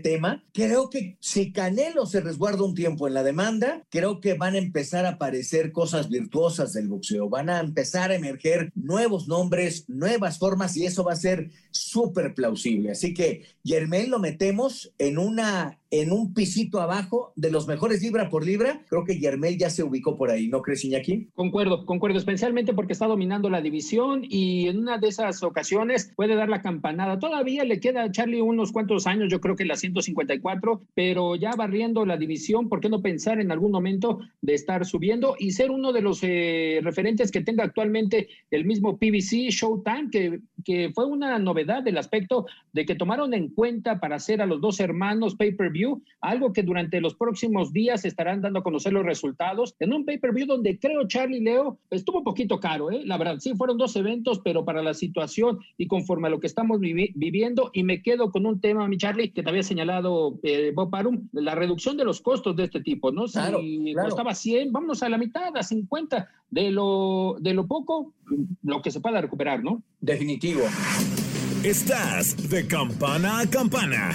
[0.53, 4.59] creo que si Canelo se resguarda un tiempo en la demanda, creo que van a
[4.59, 10.39] empezar a aparecer cosas virtuosas del boxeo, van a empezar a emerger nuevos nombres, nuevas
[10.39, 12.91] formas y eso va a ser súper plausible.
[12.91, 18.29] Así que Yermel lo metemos en una en un pisito abajo de los mejores libra
[18.29, 18.85] por libra.
[18.89, 21.29] Creo que Yermel ya se ubicó por ahí, ¿no crees, Iñaki?
[21.35, 26.35] Concuerdo, concuerdo, especialmente porque está dominando la división y en una de esas ocasiones puede
[26.35, 27.19] dar la campanada.
[27.19, 31.53] Todavía le queda a Charlie unos cuantos años, yo creo que la 154, pero ya
[31.57, 35.71] barriendo la división, ¿por qué no pensar en algún momento de estar subiendo y ser
[35.71, 41.07] uno de los eh, referentes que tenga actualmente el mismo PBC Showtime, que, que fue
[41.07, 45.37] una novedad del aspecto de que tomaron en cuenta para hacer a los dos hermanos
[45.79, 50.05] pay-per-view, algo que durante los próximos días estarán dando a conocer los resultados en un
[50.05, 53.03] pay-per-view donde creo Charlie Leo estuvo un poquito caro, ¿eh?
[53.05, 56.47] la verdad, sí, fueron dos eventos, pero para la situación y conforme a lo que
[56.47, 60.39] estamos vivi viviendo, y me quedo con un tema, mi Charlie, que te había señalado
[60.43, 63.27] eh, Bob Arum, la reducción de los costos de este tipo, ¿no?
[63.27, 64.09] Claro, si claro.
[64.09, 68.15] costaba 100, vámonos a la mitad, a 50, de lo, de lo poco,
[68.63, 69.83] lo que se pueda recuperar, ¿no?
[70.01, 70.63] Definitivo.
[71.65, 74.15] Estás de campana a campana.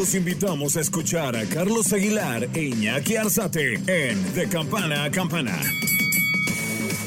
[0.00, 5.60] Los invitamos a escuchar a Carlos Aguilar e Iñaki Arzate en De Campana a Campana.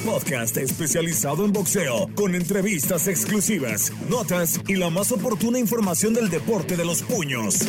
[0.06, 6.78] Podcast especializado en boxeo, con entrevistas exclusivas, notas y la más oportuna información del deporte
[6.78, 7.62] de los puños.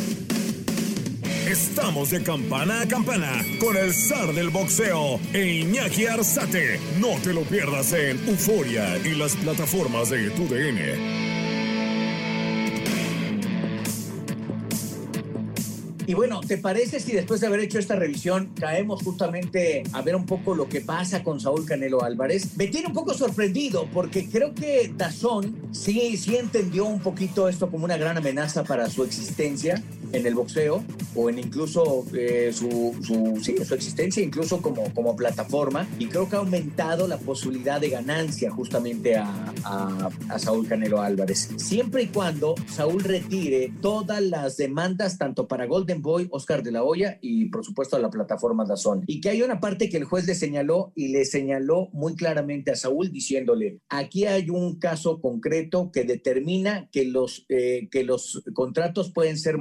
[1.48, 6.78] Estamos de campana a campana con el zar del boxeo e Iñaki Arzate.
[7.00, 10.46] No te lo pierdas en Euforia y las plataformas de tu
[16.06, 20.14] Y bueno, ¿te parece si después de haber hecho esta revisión caemos justamente a ver
[20.16, 22.56] un poco lo que pasa con Saúl Canelo Álvarez?
[22.56, 27.70] Me tiene un poco sorprendido porque creo que Dazón sí, sí entendió un poquito esto
[27.70, 29.82] como una gran amenaza para su existencia
[30.14, 35.16] en el boxeo o en incluso eh, su, su, sí, su existencia incluso como, como
[35.16, 40.66] plataforma y creo que ha aumentado la posibilidad de ganancia justamente a, a, a Saúl
[40.66, 41.50] Canelo Álvarez.
[41.56, 46.82] Siempre y cuando Saúl retire todas las demandas tanto para Golden Boy, Oscar de la
[46.82, 49.04] Hoya y por supuesto a la plataforma Dazón.
[49.06, 52.70] Y que hay una parte que el juez le señaló y le señaló muy claramente
[52.70, 58.42] a Saúl diciéndole, aquí hay un caso concreto que determina que los, eh, que los
[58.52, 59.58] contratos pueden ser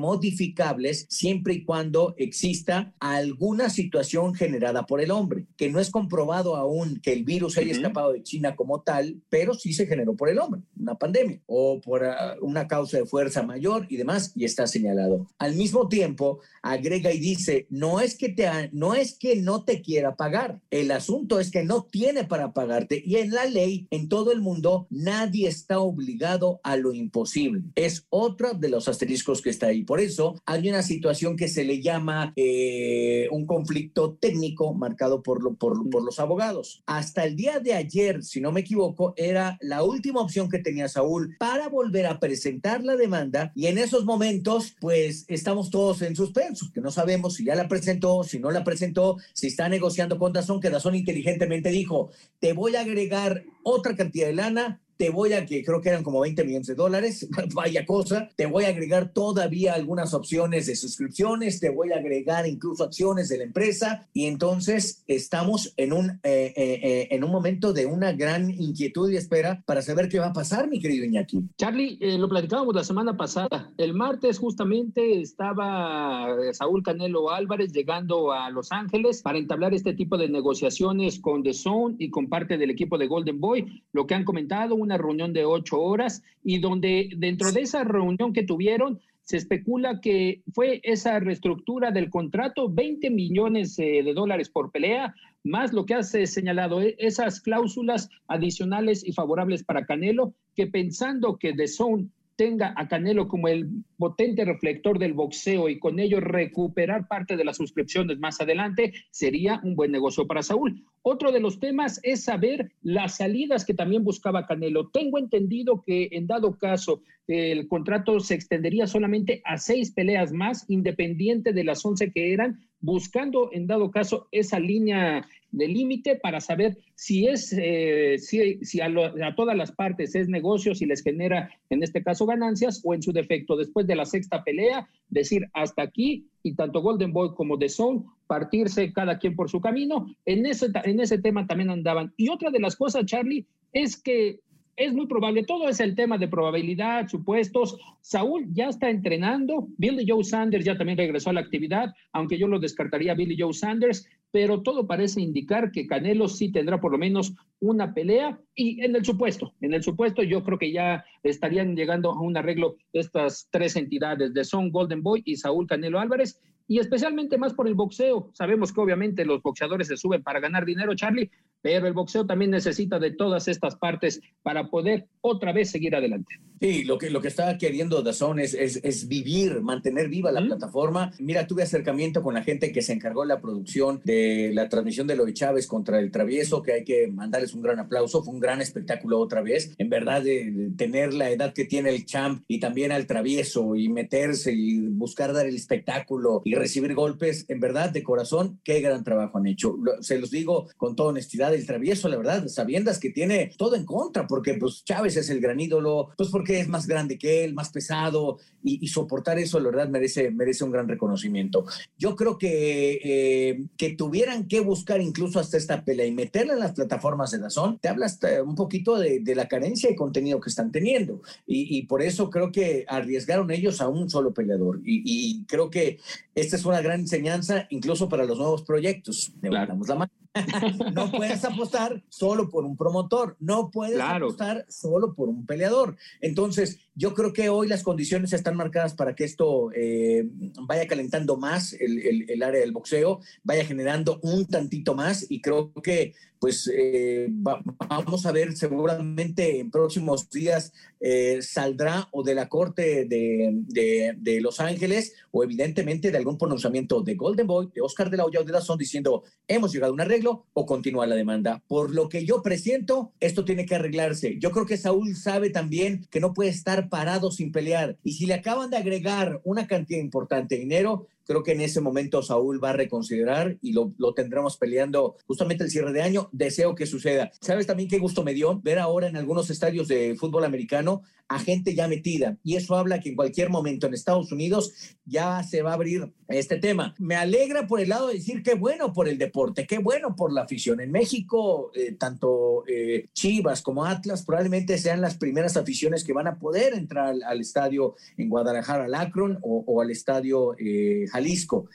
[1.09, 6.99] siempre y cuando exista alguna situación generada por el hombre, que no es comprobado aún
[7.01, 10.39] que el virus haya escapado de China como tal, pero sí se generó por el
[10.39, 14.67] hombre, una pandemia o por uh, una causa de fuerza mayor y demás, y está
[14.67, 15.27] señalado.
[15.37, 19.81] Al mismo tiempo, agrega y dice, no es que te no es que no te
[19.81, 24.09] quiera pagar, el asunto es que no tiene para pagarte y en la ley en
[24.09, 27.61] todo el mundo nadie está obligado a lo imposible.
[27.75, 29.83] Es otro de los asteriscos que está ahí.
[29.83, 35.57] Por eso hay una situación que se le llama eh, un conflicto técnico marcado por,
[35.57, 36.83] por los abogados.
[36.85, 40.87] Hasta el día de ayer, si no me equivoco, era la última opción que tenía
[40.87, 46.15] Saúl para volver a presentar la demanda y en esos momentos pues estamos todos en
[46.15, 50.17] suspenso, que no sabemos si ya la presentó, si no la presentó, si está negociando
[50.17, 55.09] con Dazón, que Dazón inteligentemente dijo, te voy a agregar otra cantidad de lana te
[55.09, 58.65] voy a, que creo que eran como 20 millones de dólares, vaya cosa, te voy
[58.65, 63.43] a agregar todavía algunas opciones de suscripciones, te voy a agregar incluso acciones de la
[63.43, 68.49] empresa y entonces estamos en un, eh, eh, eh, en un momento de una gran
[68.49, 71.43] inquietud y espera para saber qué va a pasar, mi querido Iñaki.
[71.57, 78.31] Charlie, eh, lo platicábamos la semana pasada, el martes justamente estaba Saúl Canelo Álvarez llegando
[78.31, 82.57] a Los Ángeles para entablar este tipo de negociaciones con The Zone y con parte
[82.57, 86.59] del equipo de Golden Boy, lo que han comentado, una reunión de ocho horas y
[86.59, 92.69] donde dentro de esa reunión que tuvieron se especula que fue esa reestructura del contrato,
[92.69, 98.09] 20 millones eh, de dólares por pelea, más lo que hace señalado, eh, esas cláusulas
[98.27, 103.69] adicionales y favorables para Canelo, que pensando que The Zone tenga a Canelo como el
[103.97, 109.59] potente reflector del boxeo y con ello recuperar parte de las suscripciones más adelante, sería
[109.63, 110.83] un buen negocio para Saúl.
[111.01, 114.89] Otro de los temas es saber las salidas que también buscaba Canelo.
[114.89, 120.65] Tengo entendido que en dado caso el contrato se extendería solamente a seis peleas más,
[120.69, 126.41] independiente de las once que eran, buscando en dado caso esa línea de límite para
[126.41, 128.89] saber si es, eh, si, si a,
[129.35, 133.13] todas las partes es negocio, si les genera en este caso ganancias o en su
[133.13, 137.69] defecto, después de la sexta pelea, decir hasta aquí y tanto Golden Boy como The
[137.69, 140.07] Zone partirse cada quien por su camino.
[140.25, 142.13] En ese, en ese tema también andaban.
[142.17, 144.39] Y otra de las cosas, Charlie, es que
[144.75, 147.77] es muy probable, todo es el tema de probabilidad, supuestos.
[148.01, 152.47] Saúl ya está entrenando, Billy Joe Sanders ya también regresó a la actividad, aunque yo
[152.47, 156.97] lo descartaría Billy Joe Sanders, pero todo parece indicar que Canelo sí tendrá por lo
[156.97, 161.75] menos una pelea y en el supuesto, en el supuesto yo creo que ya estarían
[161.75, 166.41] llegando a un arreglo estas tres entidades de Son Golden Boy y Saúl Canelo Álvarez
[166.67, 168.31] y especialmente más por el boxeo.
[168.33, 171.29] Sabemos que obviamente los boxeadores se suben para ganar dinero, Charlie,
[171.63, 176.35] pero el boxeo también necesita de todas estas partes para poder otra vez seguir adelante.
[176.59, 180.39] Sí, lo que, lo que está queriendo Dazón es, es, es, vivir, mantener viva la
[180.39, 180.47] ¿Mm?
[180.47, 181.11] plataforma.
[181.19, 185.07] Mira, tuve acercamiento con la gente que se encargó de la producción de la transmisión
[185.07, 188.23] de Loy Chávez contra el Travieso, que hay que mandarles un gran aplauso.
[188.23, 189.73] Fue un gran espectáculo otra vez.
[189.77, 193.75] En verdad, de, de tener la edad que tiene el champ y también al Travieso
[193.75, 198.79] y meterse y buscar dar el espectáculo y recibir golpes, en verdad, de corazón, qué
[198.79, 199.77] gran trabajo han hecho.
[199.99, 203.85] Se los digo con toda honestidad, el travieso, la verdad, sabiendas que tiene todo en
[203.85, 207.53] contra, porque pues Chávez es el gran ídolo, pues porque es más grande que él,
[207.53, 211.65] más pesado, y, soportar eso, la verdad, merece, merece un gran reconocimiento.
[211.97, 216.59] Yo creo que, eh, que tuvieran que buscar incluso hasta esta pelea y meterla en
[216.59, 220.49] las plataformas de Dazón, te hablas un poquito de, de, la carencia de contenido que
[220.49, 221.21] están teniendo.
[221.45, 224.79] Y, y, por eso creo que arriesgaron ellos a un solo peleador.
[224.85, 225.99] Y, y creo que
[226.35, 229.33] esta es una gran enseñanza incluso para los nuevos proyectos.
[229.41, 230.22] Levantamos la mano.
[230.93, 235.95] no puedes apostar solo por un promotor, no puedes apostar solo por un peleador.
[236.21, 240.27] Entonces, yo creo que hoy las condiciones están marcadas para que esto eh,
[240.67, 245.73] vaya calentando más el, el, área del boxeo, vaya generando un tantito más y creo
[245.81, 252.49] que pues eh, vamos a ver seguramente en próximos días eh, saldrá o de la
[252.49, 257.79] corte de, de, de, Los Ángeles o evidentemente de algún pronunciamiento de Golden Boy, de
[257.79, 261.07] Oscar de la Hoya o de Dazón diciendo hemos llegado a un arreglo o continúa
[261.07, 261.63] la demanda.
[261.65, 264.37] Por lo que yo presiento, esto tiene que arreglarse.
[264.37, 267.97] Yo creo que Saúl sabe también que no puede estar parado sin pelear.
[268.03, 271.81] Y si le acaban de agregar una cantidad importante de dinero, Creo que en ese
[271.81, 276.29] momento Saúl va a reconsiderar y lo, lo, tendremos peleando justamente el cierre de año.
[276.31, 277.31] Deseo que suceda.
[277.41, 281.39] ¿Sabes también qué gusto me dio ver ahora en algunos estadios de fútbol americano a
[281.39, 282.37] gente ya metida?
[282.43, 284.73] Y eso habla que en cualquier momento en Estados Unidos
[285.05, 286.93] ya se va a abrir este tema.
[286.99, 290.31] Me alegra por el lado de decir qué bueno por el deporte, qué bueno por
[290.31, 290.79] la afición.
[290.79, 296.27] En México, eh, tanto eh, Chivas como Atlas probablemente sean las primeras aficiones que van
[296.27, 301.69] a poder entrar al, estadio en Guadalajara, al Akron o, o al estadio eh, Jalisco.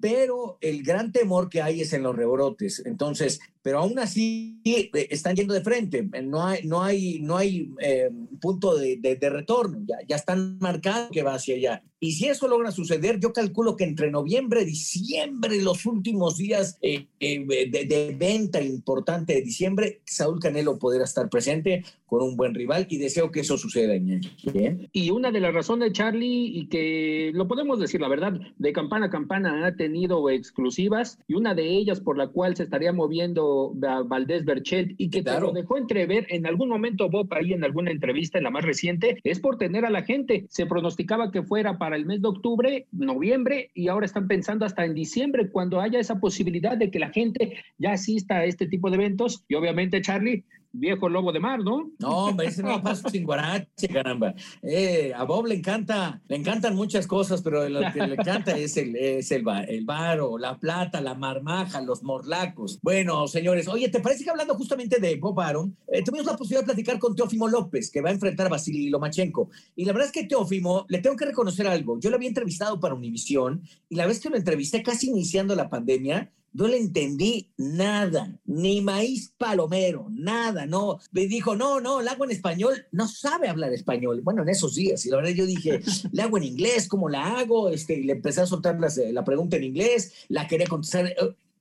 [0.00, 2.80] Pero el gran temor que hay es en los rebrotes.
[2.86, 7.72] Entonces, pero aún así eh, están yendo de frente, no hay, no hay, no hay
[7.80, 11.82] eh, punto de, de, retorno, ya, ya están marcados que va hacia allá.
[12.04, 16.76] Y si eso logra suceder, yo calculo que entre noviembre y diciembre, los últimos días
[16.82, 21.82] eh, de, de, venta importante de diciembre, Saúl Canelo podrá estar presente
[22.14, 23.94] con un buen rival y deseo que eso suceda.
[23.94, 24.88] ¿Bien?
[24.92, 29.06] Y una de las razones, Charlie, y que lo podemos decir, la verdad, de campana
[29.06, 33.72] a campana ha tenido exclusivas y una de ellas por la cual se estaría moviendo
[33.74, 37.90] Valdés Berchelt y que te lo dejó entrever en algún momento Bob ahí en alguna
[37.90, 40.46] entrevista, en la más reciente, es por tener a la gente.
[40.50, 44.84] Se pronosticaba que fuera para el mes de octubre, noviembre y ahora están pensando hasta
[44.84, 48.90] en diciembre cuando haya esa posibilidad de que la gente ya asista a este tipo
[48.90, 49.44] de eventos.
[49.48, 51.90] Y obviamente Charlie viejo lobo de mar, ¿no?
[51.98, 54.34] No, hombre, ese no pasa sin guarache, caramba.
[54.62, 58.76] Eh, a Bob le encanta, le encantan muchas cosas, pero lo que le encanta es
[58.76, 62.80] el, es el, el varo, la plata, la marmaja, los morlacos.
[62.82, 66.62] Bueno, señores, oye, ¿te parece que hablando justamente de Bob Aaron, eh, tuvimos la posibilidad
[66.62, 69.48] de platicar con Teófimo López, que va a enfrentar a Vasily Lomachenko?
[69.76, 72.00] Y la verdad es que Teófimo, le tengo que reconocer algo.
[72.00, 75.70] Yo lo había entrevistado para Univisión y la vez que lo entrevisté casi iniciando la
[75.70, 80.98] pandemia, no le entendí nada, ni maíz palomero, nada, no.
[81.10, 84.20] Me dijo, no, no, el agua en español, no sabe hablar español.
[84.22, 85.80] Bueno, en esos días, y la verdad yo dije,
[86.12, 87.68] le hago en inglés, ¿cómo la hago?
[87.68, 91.16] Este, y le empecé a soltar las, la pregunta en inglés, la quería contestar eh,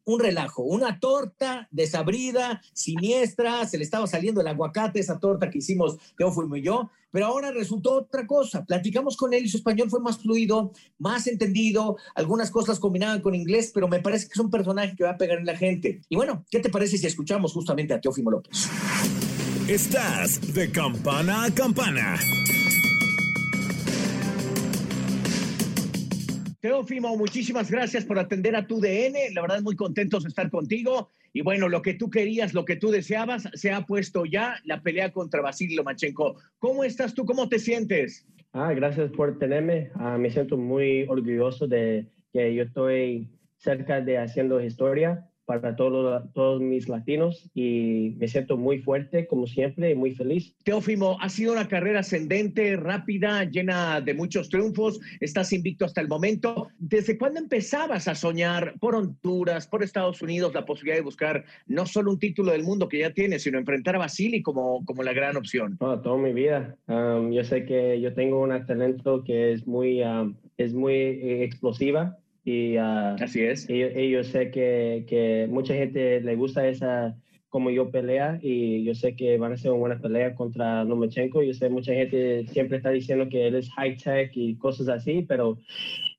[0.06, 5.60] un relajo, una torta desabrida, siniestra, se le estaba saliendo el aguacate, esa torta que
[5.60, 8.66] hicimos yo fui yo, pero ahora resultó otra cosa.
[8.66, 13.36] Platicamos con él y su español fue más fluido, más entendido, algunas cosas combinaban con
[13.36, 16.02] inglés, pero me parece que es un personaje que va a pegar en la gente.
[16.10, 18.68] Y bueno, ¿qué te parece si escuchamos justamente a Teófimo López?
[19.68, 22.20] Estás de campana a campana.
[26.64, 29.34] Teófimo, muchísimas gracias por atender a tu DN.
[29.34, 31.10] La verdad, muy contentos de estar contigo.
[31.34, 34.82] Y bueno, lo que tú querías, lo que tú deseabas, se ha puesto ya la
[34.82, 36.38] pelea contra Vasily Lomachenko.
[36.60, 37.26] ¿Cómo estás tú?
[37.26, 38.26] ¿Cómo te sientes?
[38.54, 39.92] Ah, gracias por tenerme.
[39.96, 46.24] Ah, me siento muy orgulloso de que yo estoy cerca de haciendo historia para todos,
[46.34, 50.56] todos mis latinos y me siento muy fuerte, como siempre, y muy feliz.
[50.64, 55.00] Teófimo, ha sido una carrera ascendente, rápida, llena de muchos triunfos.
[55.20, 56.70] Estás invicto hasta el momento.
[56.78, 61.86] ¿Desde cuándo empezabas a soñar por Honduras, por Estados Unidos, la posibilidad de buscar no
[61.86, 65.14] solo un título del mundo que ya tienes, sino enfrentar a Basili como, como la
[65.14, 65.78] gran opción?
[65.80, 66.76] Oh, toda mi vida.
[66.88, 71.44] Um, yo sé que yo tengo un talento que es muy, um, es muy eh,
[71.44, 73.70] explosiva y, uh, Así es.
[73.70, 77.16] Y, yo sé que, que, mucha gente le gusta esa
[77.50, 81.44] como yo pelea y yo sé que van a ser una buena pelea contra Lomachenko.
[81.44, 85.22] Yo sé mucha gente siempre está diciendo que él es high tech y cosas así,
[85.22, 85.60] pero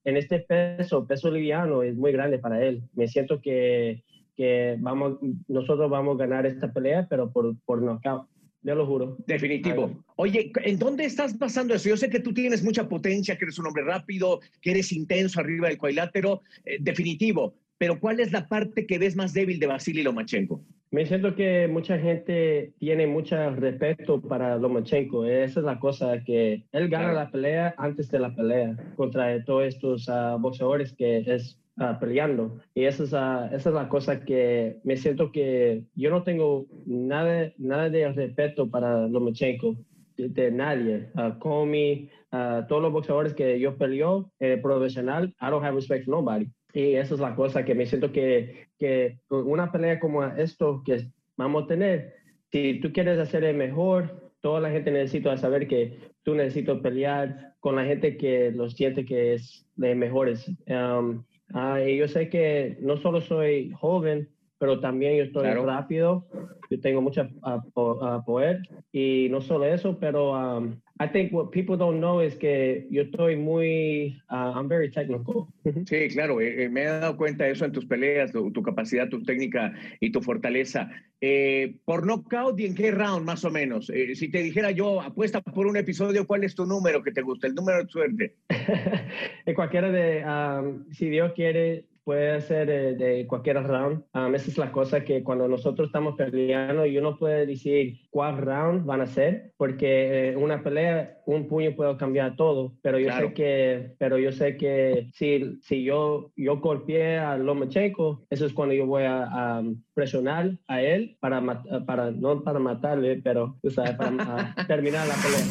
[0.05, 2.83] en este peso, peso liviano es muy grande para él.
[2.95, 4.05] Me siento que,
[4.37, 5.19] que vamos,
[5.49, 8.29] nosotros vamos a ganar esta pelea, pero por, por knockout.
[8.65, 9.17] Ya lo juro.
[9.27, 10.03] Definitivo.
[10.17, 11.91] Oye, ¿en dónde estás pasando eso?
[11.91, 15.39] Yo sé que tú tienes mucha potencia, que eres un hombre rápido, que eres intenso
[15.39, 17.55] arriba del cuadrilátero, eh, definitivo.
[17.77, 20.65] Pero ¿cuál es la parte que ves más débil de Vasily Lomachenko?
[20.91, 25.27] Me siento que mucha gente tiene mucho respeto para Lomachenko.
[25.27, 29.65] Esa es la cosa, que él gana la pelea antes de la pelea contra todos
[29.65, 32.59] estos uh, boxeadores que es uh, peleando.
[32.75, 36.67] Y esa es, uh, esa es la cosa que me siento que yo no tengo
[36.87, 39.77] nada, nada de respeto para Lomachenko.
[40.17, 45.51] De, de nadie, uh, Comey, uh, todos los boxeadores que yo peleó eh, profesional, I
[45.51, 46.47] don't have respect for nobody.
[46.73, 51.09] Y esa es la cosa que me siento que, que una pelea como esto que
[51.37, 52.15] vamos a tener,
[52.53, 57.55] si tú quieres hacer el mejor, toda la gente necesita saber que tú necesitas pelear
[57.59, 60.49] con la gente que lo siente que es de mejores.
[60.69, 65.67] Um, uh, y yo sé que no solo soy joven, pero también yo estoy claro.
[65.67, 66.27] rápido,
[66.71, 71.77] yo tengo mucho uh, poder y no solo eso, pero um, I think what people
[71.77, 75.49] don't know es que yo estoy muy, uh, I'm very technical.
[75.87, 79.09] Sí, claro, eh, me he dado cuenta de eso en tus peleas, tu, tu capacidad,
[79.09, 80.89] tu técnica y tu fortaleza.
[81.21, 83.91] Eh, por knockout y en qué round más o menos.
[83.91, 87.23] Eh, si te dijera yo, apuesta por un episodio, ¿cuál es tu número que te
[87.23, 87.49] gusta?
[87.49, 88.37] El número de suerte.
[89.47, 94.03] en cualquiera de, um, si Dios quiere, puede ser de, de cualquier round.
[94.15, 98.39] Um, esa es la cosa que cuando nosotros estamos peleando, yo no puedo decir cuál
[98.39, 103.07] round van a ser, porque eh, una pelea, un puño puede cambiar todo, pero yo
[103.07, 103.29] claro.
[103.29, 108.53] sé que, pero yo sé que si, si yo, yo golpeé a Lomachenko, eso es
[108.53, 109.63] cuando yo voy a, a
[109.95, 111.43] presionar a él para,
[111.87, 115.45] para, no para matarle, pero o sea, para terminar la pelea.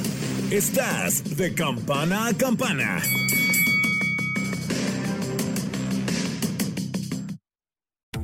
[0.52, 3.00] Estás de campana a campana.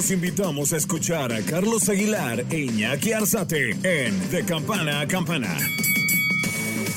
[0.00, 5.54] Los invitamos a escuchar a Carlos Aguilar e Iñaki Arzate en De Campana a Campana.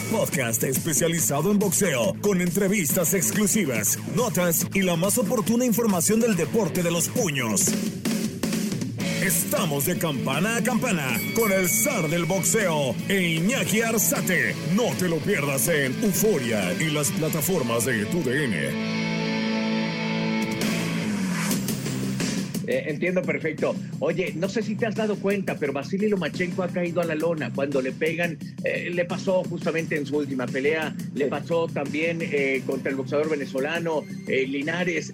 [0.10, 6.82] Podcast especializado en boxeo, con entrevistas exclusivas, notas y la más oportuna información del deporte
[6.82, 7.74] de los puños.
[9.22, 14.56] Estamos de campana a campana con el zar del boxeo e Iñaki Arzate.
[14.78, 18.24] No te lo pierdas en Euforia y las plataformas de tu
[22.68, 23.76] Eh, entiendo perfecto.
[24.00, 27.16] Oye, no sé si te has dado cuenta, pero Vasily Lomachenko ha caído a la
[27.16, 27.52] lona.
[27.54, 32.62] Cuando le pegan, eh, le pasó justamente en su última pelea, le pasó también eh,
[32.66, 35.12] contra el boxeador venezolano Linares.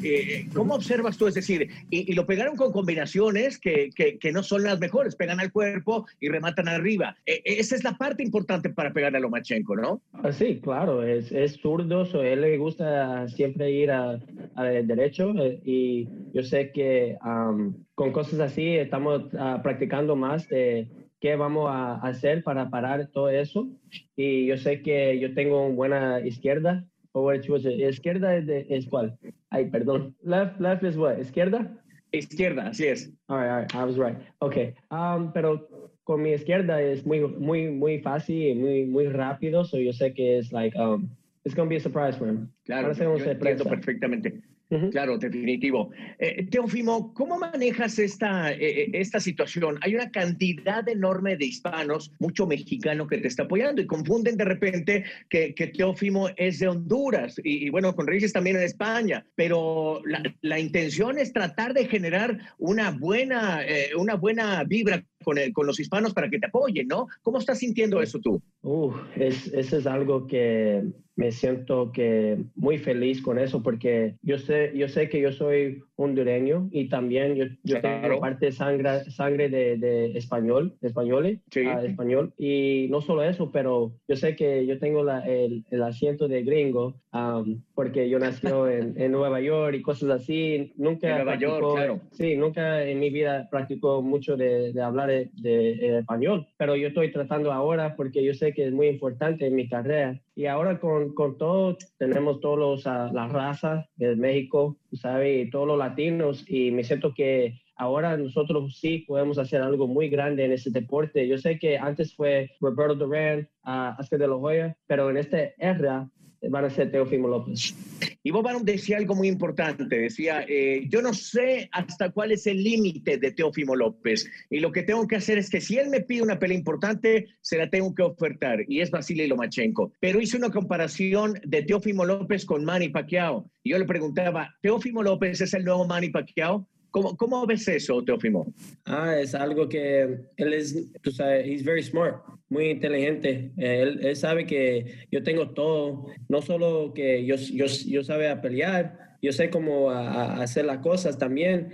[0.53, 1.27] ¿Cómo observas tú?
[1.27, 5.15] Es decir, y, y lo pegaron con combinaciones que, que, que, no son las mejores,
[5.15, 7.15] pegan al cuerpo y rematan arriba.
[7.25, 10.01] esa es la parte importante para pegar a Lomachenko, ¿no?
[10.13, 14.19] Ah, sí, claro, es, es zurdo, so él le gusta siempre ir a,
[14.55, 15.33] a derecho
[15.65, 17.17] y yo sé que...
[17.23, 20.87] Um, con cosas así estamos uh, practicando más de
[21.19, 23.67] qué vamos a hacer para parar todo eso.
[24.15, 26.85] Y yo sé que yo tengo una buena izquierda.
[27.13, 29.17] Izquierda es, de, es cuál?
[29.49, 30.15] Ay, perdón.
[30.23, 31.17] Left, left is what?
[31.17, 31.75] Izquierda.
[32.11, 33.11] Izquierda, así es.
[33.27, 34.17] All right, all right, I was right.
[34.41, 34.73] Okay.
[34.89, 35.67] Um, pero
[36.03, 39.63] con mi izquierda es muy, muy, muy fácil y muy, muy rápido.
[39.65, 41.09] So yo sé que es like, um,
[41.43, 42.49] it's going to be a surprise for him.
[42.65, 44.41] Claro, yo entiendo perfectamente.
[44.71, 44.91] Uh -huh.
[44.91, 45.89] Claro, definitivo.
[46.19, 49.79] Eh, Teófimo, ¿cómo manejas esta, eh, esta situación?
[49.81, 54.45] Hay una cantidad enorme de hispanos, mucho mexicano que te está apoyando y confunden de
[54.45, 59.25] repente que, que Teófimo es de Honduras y, y, bueno, con raíces también en España,
[59.35, 65.39] pero la, la, intención es tratar de generar una buena, eh, una buena vibra con,
[65.39, 67.07] el, con, los hispanos para que te apoyen, ¿no?
[67.23, 68.41] ¿Cómo estás sintiendo eso tú?
[68.61, 70.83] Uh, es, eso es algo que
[71.19, 75.81] me siento que muy feliz con eso porque yo sé, yo sé que yo soy
[75.95, 78.01] hondureño y también yo, yo claro.
[78.01, 81.65] tengo parte de sangre, sangre de, de español, de español, sí.
[81.65, 82.33] uh, español.
[82.37, 86.43] Y no solo eso, pero yo sé que yo tengo la, el, el, asiento de
[86.43, 90.71] gringo um, porque yo nací en, en, Nueva York y cosas así.
[90.77, 92.01] Nunca en Nueva York, claro.
[92.11, 96.87] Sí, nunca en mi vida practicó mucho de, de hablar hablar de, español, pero yo
[96.89, 100.19] estoy tratando ahora porque yo sé que es muy importante en mi carrera.
[100.35, 105.47] Y ahora con, con todo, tenemos todas uh, las razas de México, ¿sabes?
[105.47, 110.09] Y todos los latinos y me siento que ahora nosotros sí podemos hacer algo muy
[110.09, 111.27] grande en ese deporte.
[111.27, 116.09] Yo sé que antes fue Roberto Durán, uh, de la Hoya, pero en esta era
[116.41, 117.75] van a ser Teofimo López.
[118.23, 122.63] Y Bob decía algo muy importante, decía, eh, yo no sé hasta cuál es el
[122.63, 126.01] límite de Teofimo López y lo que tengo que hacer es que si él me
[126.01, 129.93] pide una pelea importante, se la tengo que ofertar y es Vasily Lomachenko.
[129.99, 133.49] Pero hizo una comparación de Teofimo López con Manny Pacquiao.
[133.63, 136.67] Y yo le preguntaba, ¿Teofimo López es el nuevo Manny Pacquiao?
[136.91, 138.51] ¿Cómo, ¿Cómo, ves eso, Teofimo?
[138.85, 140.01] Ah, es algo que
[140.37, 143.51] él es, tú sabes, he's very smart, muy inteligente.
[143.57, 148.41] Él, él, sabe que yo tengo todo, no solo que yo, yo, yo sabe a
[148.41, 151.71] pelear, yo sé cómo hacer las cosas también.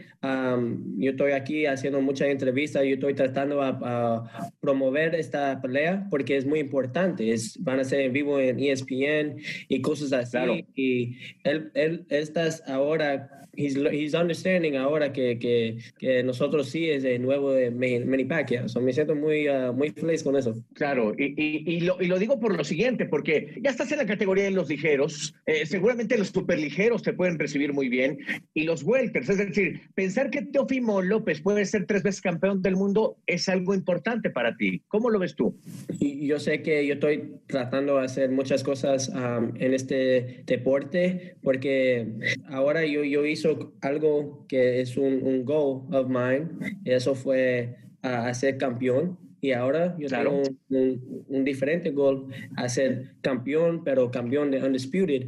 [0.97, 6.45] yo estoy aquí haciendo muchas entrevistas, yo estoy tratando a, promover esta pelea porque es
[6.45, 7.31] muy importante.
[7.31, 10.65] Es, van a ser en vivo en ESPN y cosas así.
[10.75, 17.03] Y él, él estás ahora he's, he's understanding ahora que, que, que, nosotros sí es
[17.03, 18.65] el nuevo de Manny Pacquiao.
[18.81, 20.55] me siento muy, uh, muy feliz con eso.
[20.73, 23.99] Claro, y, y, y, lo, y, lo, digo por lo siguiente, porque ya estás en
[23.99, 28.19] la categoría de los ligeros, eh, seguramente los superligeros te pueden recibir muy bien,
[28.53, 32.75] y los welters, es decir, pensar que Teofimo López puede ser tres veces campeón del
[32.75, 34.81] mundo es algo importante para ti.
[34.87, 35.57] ¿Cómo lo ves tú?
[35.99, 42.07] Yo sé que yo estoy tratando de hacer muchas cosas um, en este deporte, porque
[42.47, 43.44] ahora yo, yo hice
[43.81, 49.17] algo que es un, un goal of mine, y eso fue a, ser campeón.
[49.41, 55.27] Y ahora yo tengo un, un, diferente goal, a ser campeón, pero campeón de Undisputed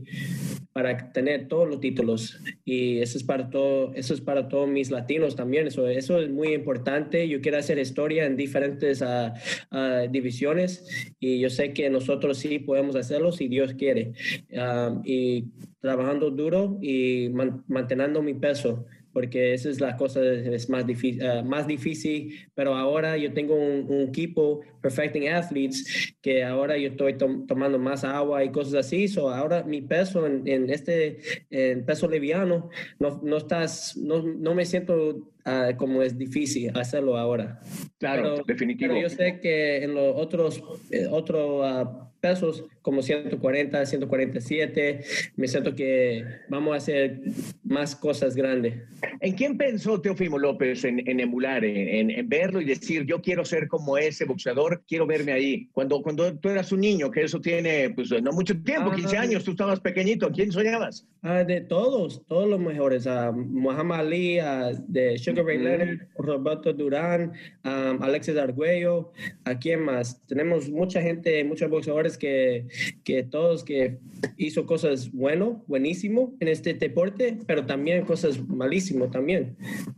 [0.78, 2.40] para tener todos los títulos.
[2.64, 5.66] Y eso es para todo eso es para todos mis latinos también.
[5.66, 7.28] Eso eso es muy importante.
[7.28, 9.32] Yo quiero hacer historia en diferentes uh,
[9.72, 10.86] uh, divisiones
[11.20, 14.14] y yo sé que nosotros sí podemos hacerlo si Dios quiere.
[14.52, 15.46] Um, y
[15.82, 18.86] trabajando duro y man, manteniendo mi peso
[19.18, 23.56] porque esa es la cosa, es más difícil, uh, más difícil, pero ahora yo tengo
[23.56, 28.76] un, un, equipo, Perfecting Athletes, que ahora yo estoy tom tomando más agua y cosas
[28.76, 31.18] así, so ahora mi peso en, en este
[31.50, 37.18] en peso liviano, no, no, estás, no, no me siento uh, como es difícil hacerlo
[37.18, 37.60] ahora.
[37.98, 38.94] Claro, pero, definitivo.
[38.94, 40.62] Pero yo sé que en los otros,
[40.92, 45.02] eh, otro, uh, pesos, como 140, 147.
[45.36, 47.22] Me siento que vamos a hacer
[47.68, 48.84] más cosas grandes.
[49.20, 53.46] ¿En quién pensó Teofimo López en, en emular, en, en, verlo y decir, yo quiero
[53.46, 55.70] ser como ese boxeador, quiero verme ahí?
[55.74, 59.22] Cuando, cuando tú eras un niño, que eso tiene, pues no mucho tiempo, 15 ah,
[59.22, 61.06] años, tú estabas pequeñito, ¿quién soñabas?
[61.22, 63.06] Ah, de todos, todos los mejores.
[63.06, 67.34] Uh, Muhammad Ali, uh, de Sugar Ray Leonard, Roberto Durán,
[67.66, 69.12] um, Alexis Arguello,
[69.44, 70.22] ¿a quién más?
[70.28, 72.68] Tenemos mucha gente, muchos boxeadores que,
[73.04, 73.98] que todos que
[74.38, 79.56] hizo cosas bueno, buenísimo en este deporte, pero también cosas malísimo también.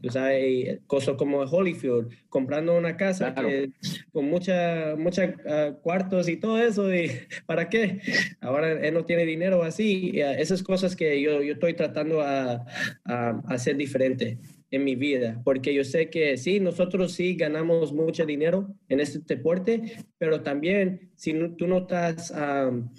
[0.10, 3.50] Sea, hay cosas como Holyfield, comprando una casa claro.
[3.50, 3.72] que,
[4.12, 7.12] con mucha, mucha uh, cuartos y todo eso, y
[7.46, 8.02] ¿para qué?
[8.42, 10.12] Ahora él no tiene dinero así.
[10.14, 12.66] Y, uh, esas cosas que yo, yo estoy tratando a,
[13.06, 14.38] a, a hacer diferente
[14.72, 19.20] en mi vida, porque yo sé que sí, nosotros sí ganamos mucho dinero en este
[19.20, 19.82] deporte,
[20.18, 22.90] pero también si no, tú no estás, um,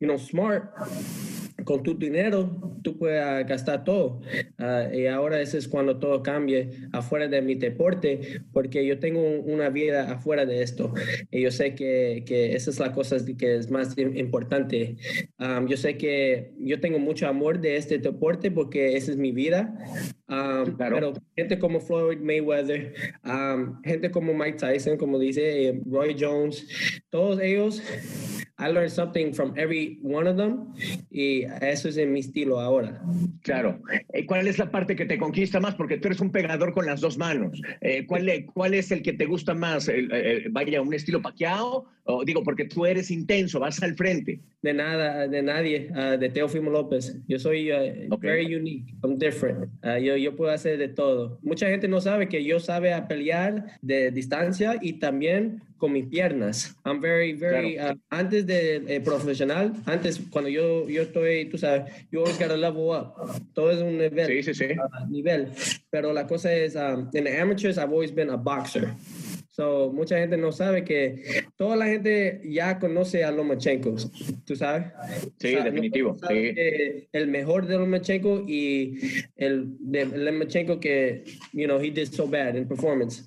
[0.00, 0.64] you know, smart,
[1.64, 4.20] con tu dinero tú puedes gastar todo.
[4.58, 9.22] Uh, y ahora ese es cuando todo cambie afuera de mi deporte, porque yo tengo
[9.40, 10.92] una vida afuera de esto.
[11.30, 14.96] Y yo sé que, que esa es la cosa que es más importante.
[15.38, 19.32] Um, yo sé que yo tengo mucho amor de este deporte porque esa es mi
[19.32, 19.76] vida.
[20.26, 20.94] Um, claro.
[20.94, 22.94] Pero gente como Floyd Mayweather,
[23.24, 26.66] um, gente como Mike Tyson, como dice eh, Roy Jones,
[27.10, 27.82] todos ellos
[28.56, 30.74] I learned something from every one of them
[31.10, 33.02] y eso es en mi estilo ahora.
[33.42, 33.80] Claro.
[34.12, 35.74] Eh, ¿Cuál es la parte que te conquista más?
[35.74, 37.60] Porque tú eres un pegador con las dos manos.
[37.80, 39.88] Eh, ¿cuál, ¿Cuál es el que te gusta más?
[39.88, 41.86] ¿El, el, vaya, un estilo paqueado?
[42.04, 44.40] O, digo, porque tú eres intenso, vas al frente.
[44.62, 47.16] De nada, de nadie, uh, de Teofimo López.
[47.26, 48.30] Yo soy uh, okay.
[48.30, 49.70] very unique, I'm different.
[49.82, 51.38] Uh, yo, yo puedo hacer de todo.
[51.42, 56.06] Mucha gente no sabe que yo sabe a pelear de distancia y también con mis
[56.06, 56.76] piernas.
[56.84, 57.98] I'm very, very, claro.
[58.12, 62.56] uh, antes de eh, profesional, antes cuando yo, yo estoy, tú sabes, you always gotta
[62.56, 63.14] level up.
[63.54, 64.26] Todo es un nivel.
[64.26, 64.74] Sí, sí, sí.
[64.74, 65.48] Uh, nivel.
[65.90, 68.94] Pero la cosa es, um, in the amateurs, I've always been a boxer.
[69.50, 73.94] So, mucha gente no sabe que toda la gente ya conoce a Lomachenko,
[74.44, 74.86] ¿tú sabes?
[75.38, 76.16] Sí, o sea, definitivo.
[76.20, 76.54] No sí.
[77.12, 78.98] El mejor de Lomachenko y
[79.36, 81.22] el de Lomachenko que,
[81.52, 83.22] you know, he did so bad in performance.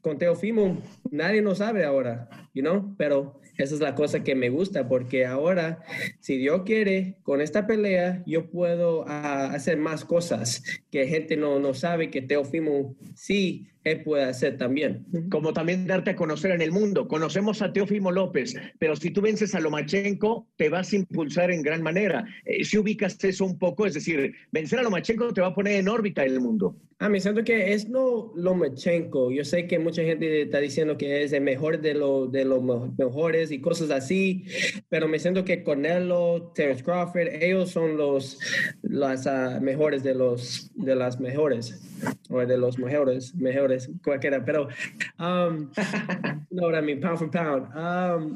[0.00, 0.78] con Teofimo,
[1.10, 5.26] nadie no sabe ahora, you know, pero esa es la cosa que me gusta porque
[5.26, 5.80] ahora,
[6.20, 11.58] si Dios quiere, con esta pelea, yo puedo ah, hacer más cosas que gente no,
[11.58, 15.04] no sabe que Teofimo sí él puede hacer también.
[15.30, 17.06] Como también darte a conocer en el mundo.
[17.06, 21.62] Conocemos a Teofimo López, pero si tú vences a Lomachenko, te vas a impulsar en
[21.62, 22.24] gran manera.
[22.44, 25.74] Eh, si ubicas eso un poco, es decir, vencer a Lomachenko te va a poner
[25.74, 26.76] en órbita en el mundo.
[27.00, 29.30] Ah, me siento que es no Lomachenko.
[29.32, 32.62] Yo sé que mucha gente está diciendo que es el mejor de, lo, de los
[32.96, 34.44] mejores y cosas así,
[34.88, 38.38] pero me siento que Cornelo, Terence Crawford, ellos son los
[38.82, 41.80] las uh, mejores de los de las mejores
[42.30, 44.68] o de los mejores, mejores cualquiera, pero
[45.18, 45.70] um,
[46.50, 47.68] no, I mean, pound for pound.
[47.74, 48.34] Um,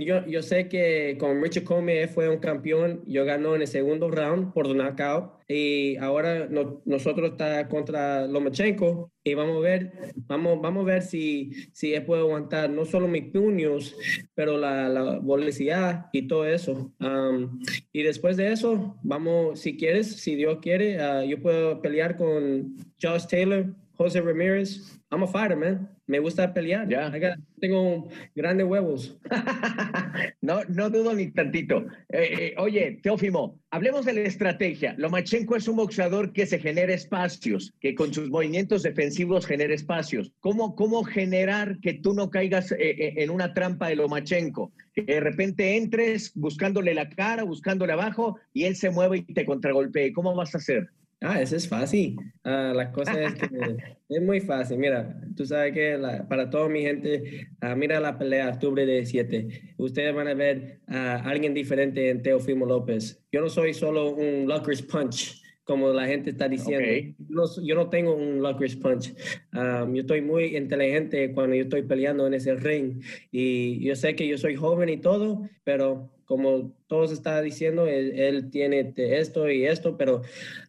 [0.00, 4.10] yo, yo sé que con Richard Comey fue un campeón, yo ganó en el segundo
[4.10, 6.48] round por knockout y ahora
[6.84, 9.92] nosotros está contra Lomachenko y vamos a ver,
[10.28, 13.96] vamos, vamos a ver si, si él puede aguantar no solo mis puños,
[14.34, 16.92] pero la, la velocidad y todo eso.
[17.00, 17.60] Um,
[17.92, 22.76] y después de eso, vamos, si quieres, si Dios quiere, uh, yo puedo pelear con
[23.02, 24.98] Josh Taylor, José Ramírez.
[25.12, 25.86] I'm a fighter, man.
[26.06, 26.88] Me gusta pelear.
[26.88, 27.12] Ya.
[27.60, 29.18] tengo grandes huevos.
[30.40, 31.84] no, no dudo ni tantito.
[32.08, 34.94] Eh, eh, oye, Teófimo, hablemos de la estrategia.
[34.96, 40.32] Lomachenko es un boxeador que se genera espacios, que con sus movimientos defensivos genera espacios.
[40.40, 44.72] ¿Cómo, cómo generar que tú no caigas eh, en una trampa de Lomachenko?
[44.94, 49.44] Que de repente entres buscándole la cara, buscándole abajo y él se mueve y te
[49.44, 50.14] contragolpee.
[50.14, 50.88] ¿Cómo vas a hacer?
[51.22, 52.16] Ah, eso es fácil.
[52.44, 53.48] Ah, la cosa es que
[54.08, 54.78] es muy fácil.
[54.78, 55.98] Mira, tú sabes que
[56.28, 59.74] para toda mi gente, ah, mira la pelea octubre de 7.
[59.76, 63.22] Ustedes van a ver a alguien diferente en Teofimo López.
[63.30, 67.14] Yo no soy solo un Lucker's Punch, como la gente está diciendo.
[67.62, 69.14] Yo, no, tengo un Lucker's Punch.
[69.52, 73.02] Ah, yo estoy muy inteligente cuando yo estoy peleando en ese ring.
[73.30, 78.50] Y yo sé que yo soy joven y todo, pero como todos está diciendo, él,
[78.52, 80.22] tiene esto y esto, pero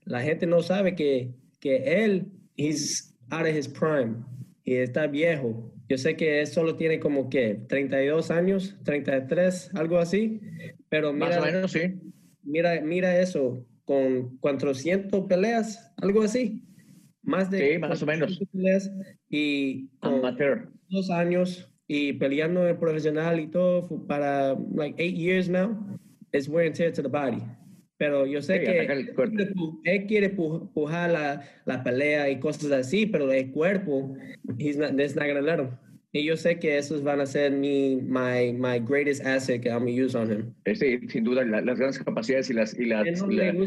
[0.05, 4.15] la gente no sabe que, que él es out of his prime
[4.63, 5.71] y está viejo.
[5.87, 10.41] Yo sé que él solo tiene como que 32 años, 33, algo así,
[10.89, 11.93] pero mira, más o menos, sí.
[12.41, 16.63] Mira, mira eso, con 400 peleas, algo así.
[17.21, 18.41] Más de sí, más o menos.
[18.51, 18.91] peleas
[19.29, 20.23] y con
[20.89, 25.75] dos años y peleando en profesional y todo para like eight years now,
[26.31, 27.43] it's wear and tear to the body.
[27.97, 28.87] Pero yo sé que
[29.83, 34.15] él quiere pujar la, la, pelea y cosas así, pero el cuerpo,
[34.57, 35.71] he's not, that's not gonna let him.
[36.13, 39.83] Y yo sé que esos van a ser mi my, my greatest asset que I'm
[39.83, 40.53] going use on him.
[40.73, 43.21] Sí, sin duda, las grandes capacidades y las, y las,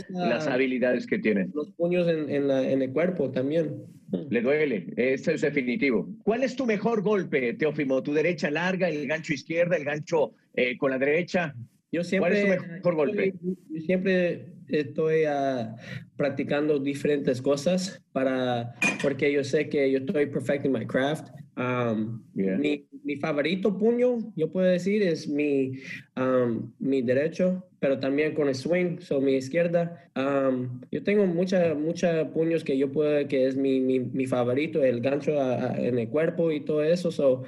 [0.09, 1.49] las habilidades que tiene.
[1.53, 3.85] Los puños en, en, la, en el cuerpo también.
[4.31, 6.09] Le duele, eso es definitivo.
[6.23, 8.03] ¿Cuál es tu mejor golpe, Teófimo?
[8.03, 11.55] ¿Tu derecha larga, el gancho izquierda, el gancho eh, con la derecha?
[11.91, 13.35] Yo siempre, ¿Cuál es tu mejor golpe?
[13.71, 15.77] Yo siempre estoy uh,
[16.17, 21.29] practicando diferentes cosas para, porque yo sé que yo estoy perfecting my craft.
[21.57, 25.79] Um, mi, mi, favorito puño, yo puedo decir, es mi,
[26.17, 30.09] um, mi derecho, pero también con el swing, son mi izquierda.
[30.17, 34.83] Um, yo tengo muchos mucha puños que yo puedo, que es mi, mi, mi favorito,
[34.83, 35.33] el gancho
[35.77, 37.13] en el cuerpo y todo eso.
[37.13, 37.43] So,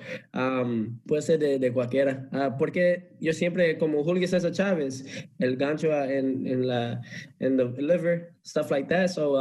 [1.06, 2.28] puede ser de, de cualquiera.
[2.32, 5.06] Uh, porque yo siempre, como Julio César Chávez,
[5.38, 7.00] el gancho en, en la
[7.40, 9.08] en the liver, stuff like that.
[9.08, 9.38] So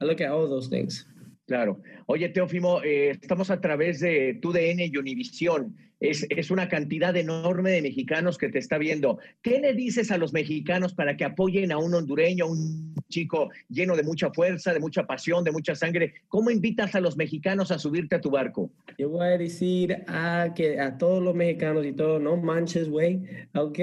[0.00, 1.06] I look at all those things.
[1.46, 1.80] Claro.
[2.06, 5.76] Oye, Teófimo, eh, estamos a través de TUDN y Univisión.
[6.00, 9.18] Es, es, una cantidad enorme de mexicanos que te está viendo.
[9.42, 13.50] ¿Qué le dices a los mexicanos para que apoyen a un hondureño, a un chico
[13.68, 16.14] lleno de mucha fuerza, de mucha pasión, de mucha sangre?
[16.28, 18.70] ¿Cómo invitas a los mexicanos a subirte a tu barco?
[18.96, 23.22] Yo voy a decir a, que a todos los mexicanos y todo, no manches, güey,
[23.54, 23.78] ¿ok?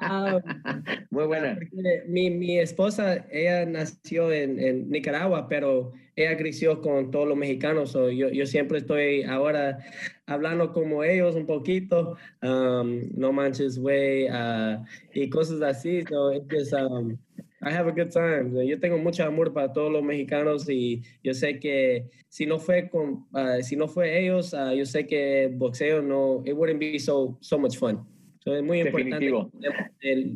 [0.00, 0.40] Ah,
[1.10, 1.58] Muy buena.
[2.06, 7.92] Mi, mi, esposa, ella nació en, en, Nicaragua, pero ella creció con todos los mexicanos.
[7.92, 9.78] yo, yo siempre estoy ahora
[10.26, 16.02] hablando como ellos un poquito, um, no manches, güey, uh, y cosas así.
[16.08, 17.18] So it's um,
[17.62, 18.52] I have a good time.
[18.66, 22.88] Yo tengo mucho amor para todos los mexicanos y yo sé que si no fue
[22.90, 26.98] con, uh, si no fue ellos, uh, yo sé que boxeo no, it wouldn't be
[26.98, 28.13] so so much fun
[28.44, 29.32] es muy importante,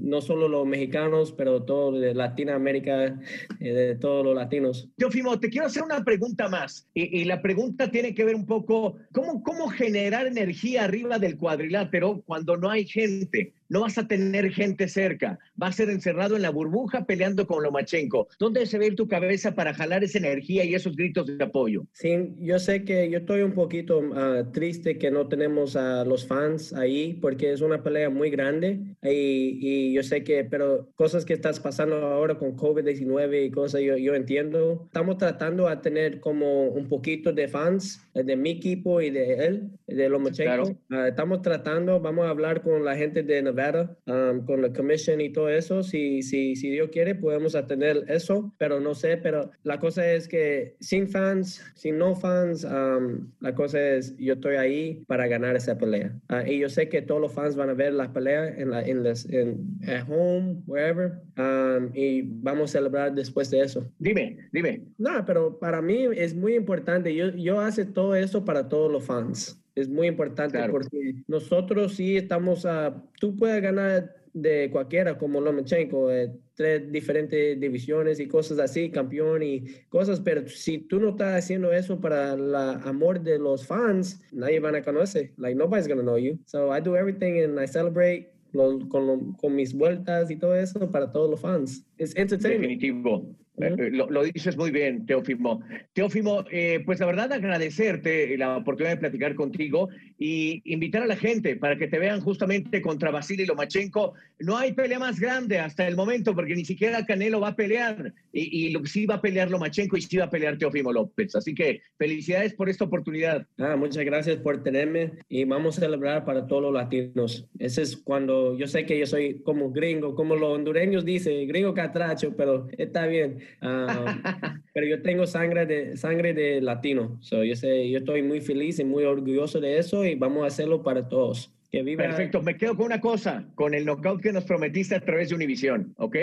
[0.00, 3.20] no solo los mexicanos, pero todo de Latinoamérica,
[3.60, 4.88] eh, de todos los latinos.
[4.96, 6.88] Teofimo, te quiero hacer una pregunta más.
[6.94, 12.22] Y, la pregunta tiene que ver un poco, ¿cómo, ¿cómo generar energía arriba del cuadrilátero
[12.24, 13.52] cuando no hay gente?
[13.68, 17.62] No vas a tener gente cerca, vas a ser encerrado en la burbuja peleando con
[17.62, 18.28] Lomachenko.
[18.38, 21.86] ¿Dónde se ve tu cabeza para jalar esa energía y esos gritos de apoyo?
[21.92, 26.26] Sí, yo sé que yo estoy un poquito ah, triste que no tenemos a los
[26.26, 31.24] fans ahí porque es una pelea muy grande y, y yo sé que, pero cosas
[31.24, 34.84] que estás pasando ahora con COVID-19 y cosas, yo, yo entiendo.
[34.86, 39.70] Estamos tratando a tener como un poquito de fans de mi equipo y de él,
[39.86, 40.78] de Lomachenko.
[40.90, 45.20] Ah, estamos tratando, vamos a hablar con la gente de Nevada, um, con la commission
[45.20, 45.82] y todo eso.
[45.82, 49.16] Si, si, si Dios quiere, podemos tener eso, pero no sé.
[49.16, 54.34] Pero la cosa es que sin fans, sin no fans, um, la cosa es yo
[54.34, 56.12] estoy ahí para ganar esa pelea.
[56.28, 58.82] Ah, y yo sé que todos los fans van a ver la pelea en la
[58.82, 63.90] en, las, en at home, wherever, um, y vamos a celebrar después de eso.
[63.98, 64.82] Dime, dime.
[64.98, 67.14] No, pero para mí es muy importante.
[67.14, 69.62] Yo, yo hace todo eso para todos los fans.
[69.74, 73.02] Es muy importante porque nosotros sí estamos a...
[73.20, 79.42] Tú puedes ganar de cualquiera como Lomachenko, eh, tres diferentes divisiones y cosas así, campeón
[79.42, 84.20] y cosas, pero si tú no estás haciendo eso para el amor de los fans,
[84.32, 85.32] nadie van a conocer.
[85.36, 86.38] Like, nobody's gonna know you.
[86.46, 91.12] So I do everything and I celebrate con, con, mis vueltas y todo eso para
[91.12, 91.84] todos los fans.
[91.98, 92.80] Es entertainment.
[92.80, 93.36] Definitivo.
[93.60, 95.62] Eh, lo, dices muy bien, Teófimo.
[95.92, 99.88] Teófimo, eh, pues la verdad agradecerte la oportunidad de platicar contigo
[100.18, 104.14] y invitar a la gente para que te vean justamente contra Vasily Lomachenko.
[104.40, 108.12] No hay pelea más grande hasta el momento porque ni siquiera Canelo va a pelear
[108.32, 111.34] y, y sí va a pelear Lomachenko y sí va a pelear Teófimo López.
[111.34, 113.46] Así que felicidades por esta oportunidad.
[113.58, 117.48] Ah, muchas gracias por tenerme y vamos a celebrar para todos los latinos.
[117.58, 121.74] Ese es cuando yo sé que yo soy como gringo, como los hondureños dicen, gringo
[121.74, 123.38] catracho, pero está bien.
[123.60, 124.14] Ah,
[124.74, 127.18] pero yo tengo sangre de, sangre de latino.
[127.20, 130.46] So, yo, sé, yo estoy muy feliz y muy orgulloso de eso y vamos a
[130.46, 131.52] hacerlo para todos.
[131.70, 132.04] Que viva...
[132.04, 135.34] Perfecto, me quedo con una cosa, con el knockout que nos prometiste a través de
[135.34, 136.16] Univision, ¿ok?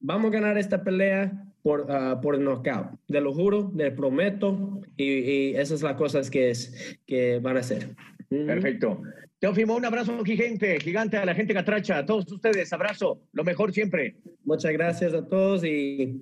[0.00, 5.04] Vamos a ganar esta pelea por, uh, por knockout, te lo juro, te prometo, y,
[5.04, 7.94] y esas son las cosas que, es, que van a hacer.
[8.28, 9.02] Perfecto.
[9.40, 13.72] Teófimo, un abrazo gigante, gigante a la gente catracha, a todos ustedes, abrazo, lo mejor
[13.72, 14.16] siempre.
[14.44, 16.20] Muchas gracias a todos y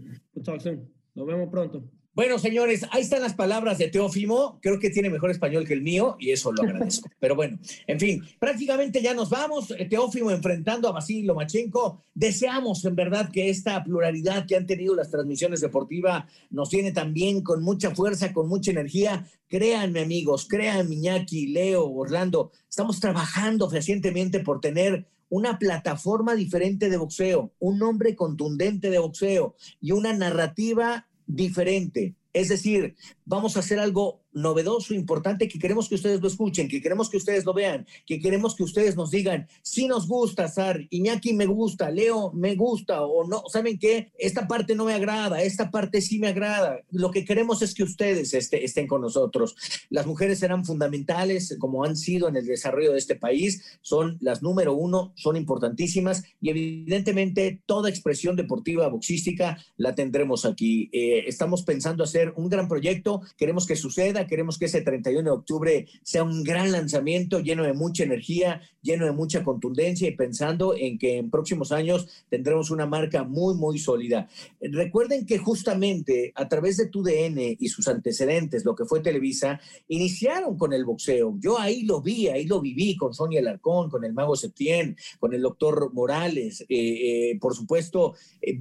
[1.14, 1.82] nos vemos pronto.
[2.18, 4.59] Bueno, señores, ahí están las palabras de Teófimo.
[4.61, 7.09] Creo que tiene mejor español que el mío y eso lo agradezco.
[7.20, 9.72] Pero bueno, en fin, prácticamente ya nos vamos.
[9.89, 12.03] Teófimo enfrentando a Vasily Lomachenko.
[12.12, 17.41] Deseamos en verdad que esta pluralidad que han tenido las transmisiones deportivas nos tiene también
[17.41, 19.24] con mucha fuerza, con mucha energía.
[19.47, 22.51] Créanme, amigos, créanme, Iñaki, Leo, Orlando.
[22.68, 29.57] Estamos trabajando fehacientemente por tener una plataforma diferente de boxeo, un nombre contundente de boxeo
[29.81, 32.16] y una narrativa diferente.
[32.33, 32.97] Es decir,
[33.29, 37.16] vamos a hacer algo novedoso, importante, que queremos que ustedes lo escuchen, que queremos que
[37.16, 41.47] ustedes lo vean, que queremos que ustedes nos digan, si nos gusta, Sar, Iñaki me
[41.47, 44.12] gusta, Leo me gusta, o no, ¿saben qué?
[44.18, 46.81] Esta parte no me agrada, esta parte sí me agrada.
[46.91, 49.57] Lo que queremos es que ustedes este, estén con nosotros.
[49.91, 54.43] Las mujeres serán fundamentales, como han sido en el desarrollo de este país, son las
[54.43, 60.89] número uno, son importantísimas y evidentemente toda expresión deportiva, boxística, la tendremos aquí.
[60.93, 65.37] Eh, estamos pensando hacer un gran proyecto, queremos que suceda, queremos que ese 31 de
[65.37, 70.75] octubre sea un gran lanzamiento lleno de mucha energía, lleno de mucha contundencia y pensando
[70.77, 74.29] en que en próximos años tendremos una marca muy, muy sólida.
[74.61, 80.57] Recuerden que justamente a través de TUDN y sus antecedentes, lo que fue Televisa, iniciaron
[80.57, 81.37] con el boxeo.
[81.41, 85.35] Yo ahí lo vi, ahí lo viví con Sonia Alarcón, con el Mago Septién, con
[85.35, 88.59] el doctor Morales, eh, eh, por supuesto, eh,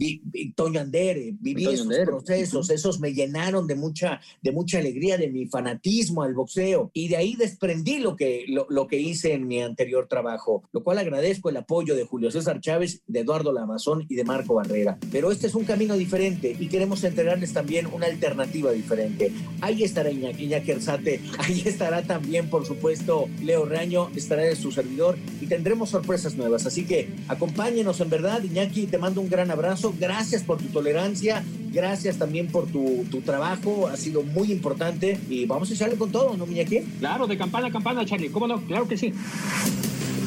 [0.55, 5.45] Toño Andere, viví esos procesos, esos me llenaron de mucha, de mucha alegría, de mi
[5.45, 10.07] fanatismo al boxeo y de ahí desprendí lo que, lo, que hice en mi anterior
[10.07, 14.23] trabajo, lo cual agradezco el apoyo de Julio César Chávez, de Eduardo Lamazón y de
[14.23, 14.97] Marco Barrera.
[15.11, 19.33] Pero este es un camino diferente y queremos entregarles también una alternativa diferente.
[19.59, 24.71] Ahí estará Iñaki, Iñaki Erzate, ahí estará también, por supuesto, Leo Raño, estará de su
[24.71, 26.65] servidor y tendremos sorpresas nuevas.
[26.65, 29.93] Así que acompáñenos en verdad, Iñaki, te mando un gran abrazo.
[29.99, 31.43] Gracias por tu tolerancia,
[31.73, 36.11] gracias también por tu, tu trabajo, ha sido muy importante y vamos a echarle con
[36.11, 36.79] todo, ¿no, Miñaki?
[36.99, 38.61] Claro, de campana a campana, Charlie, ¿cómo no?
[38.61, 39.13] Claro que sí.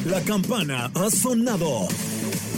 [0.05, 1.87] La campana ha sonado.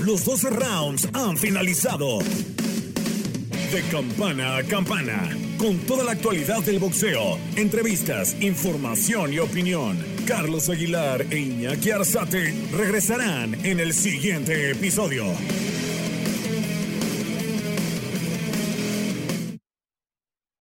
[0.01, 2.20] Los 12 rounds han finalizado.
[2.20, 9.97] De campana a campana, con toda la actualidad del boxeo, entrevistas, información y opinión.
[10.26, 15.26] Carlos Aguilar e Iñaki Arzate regresarán en el siguiente episodio.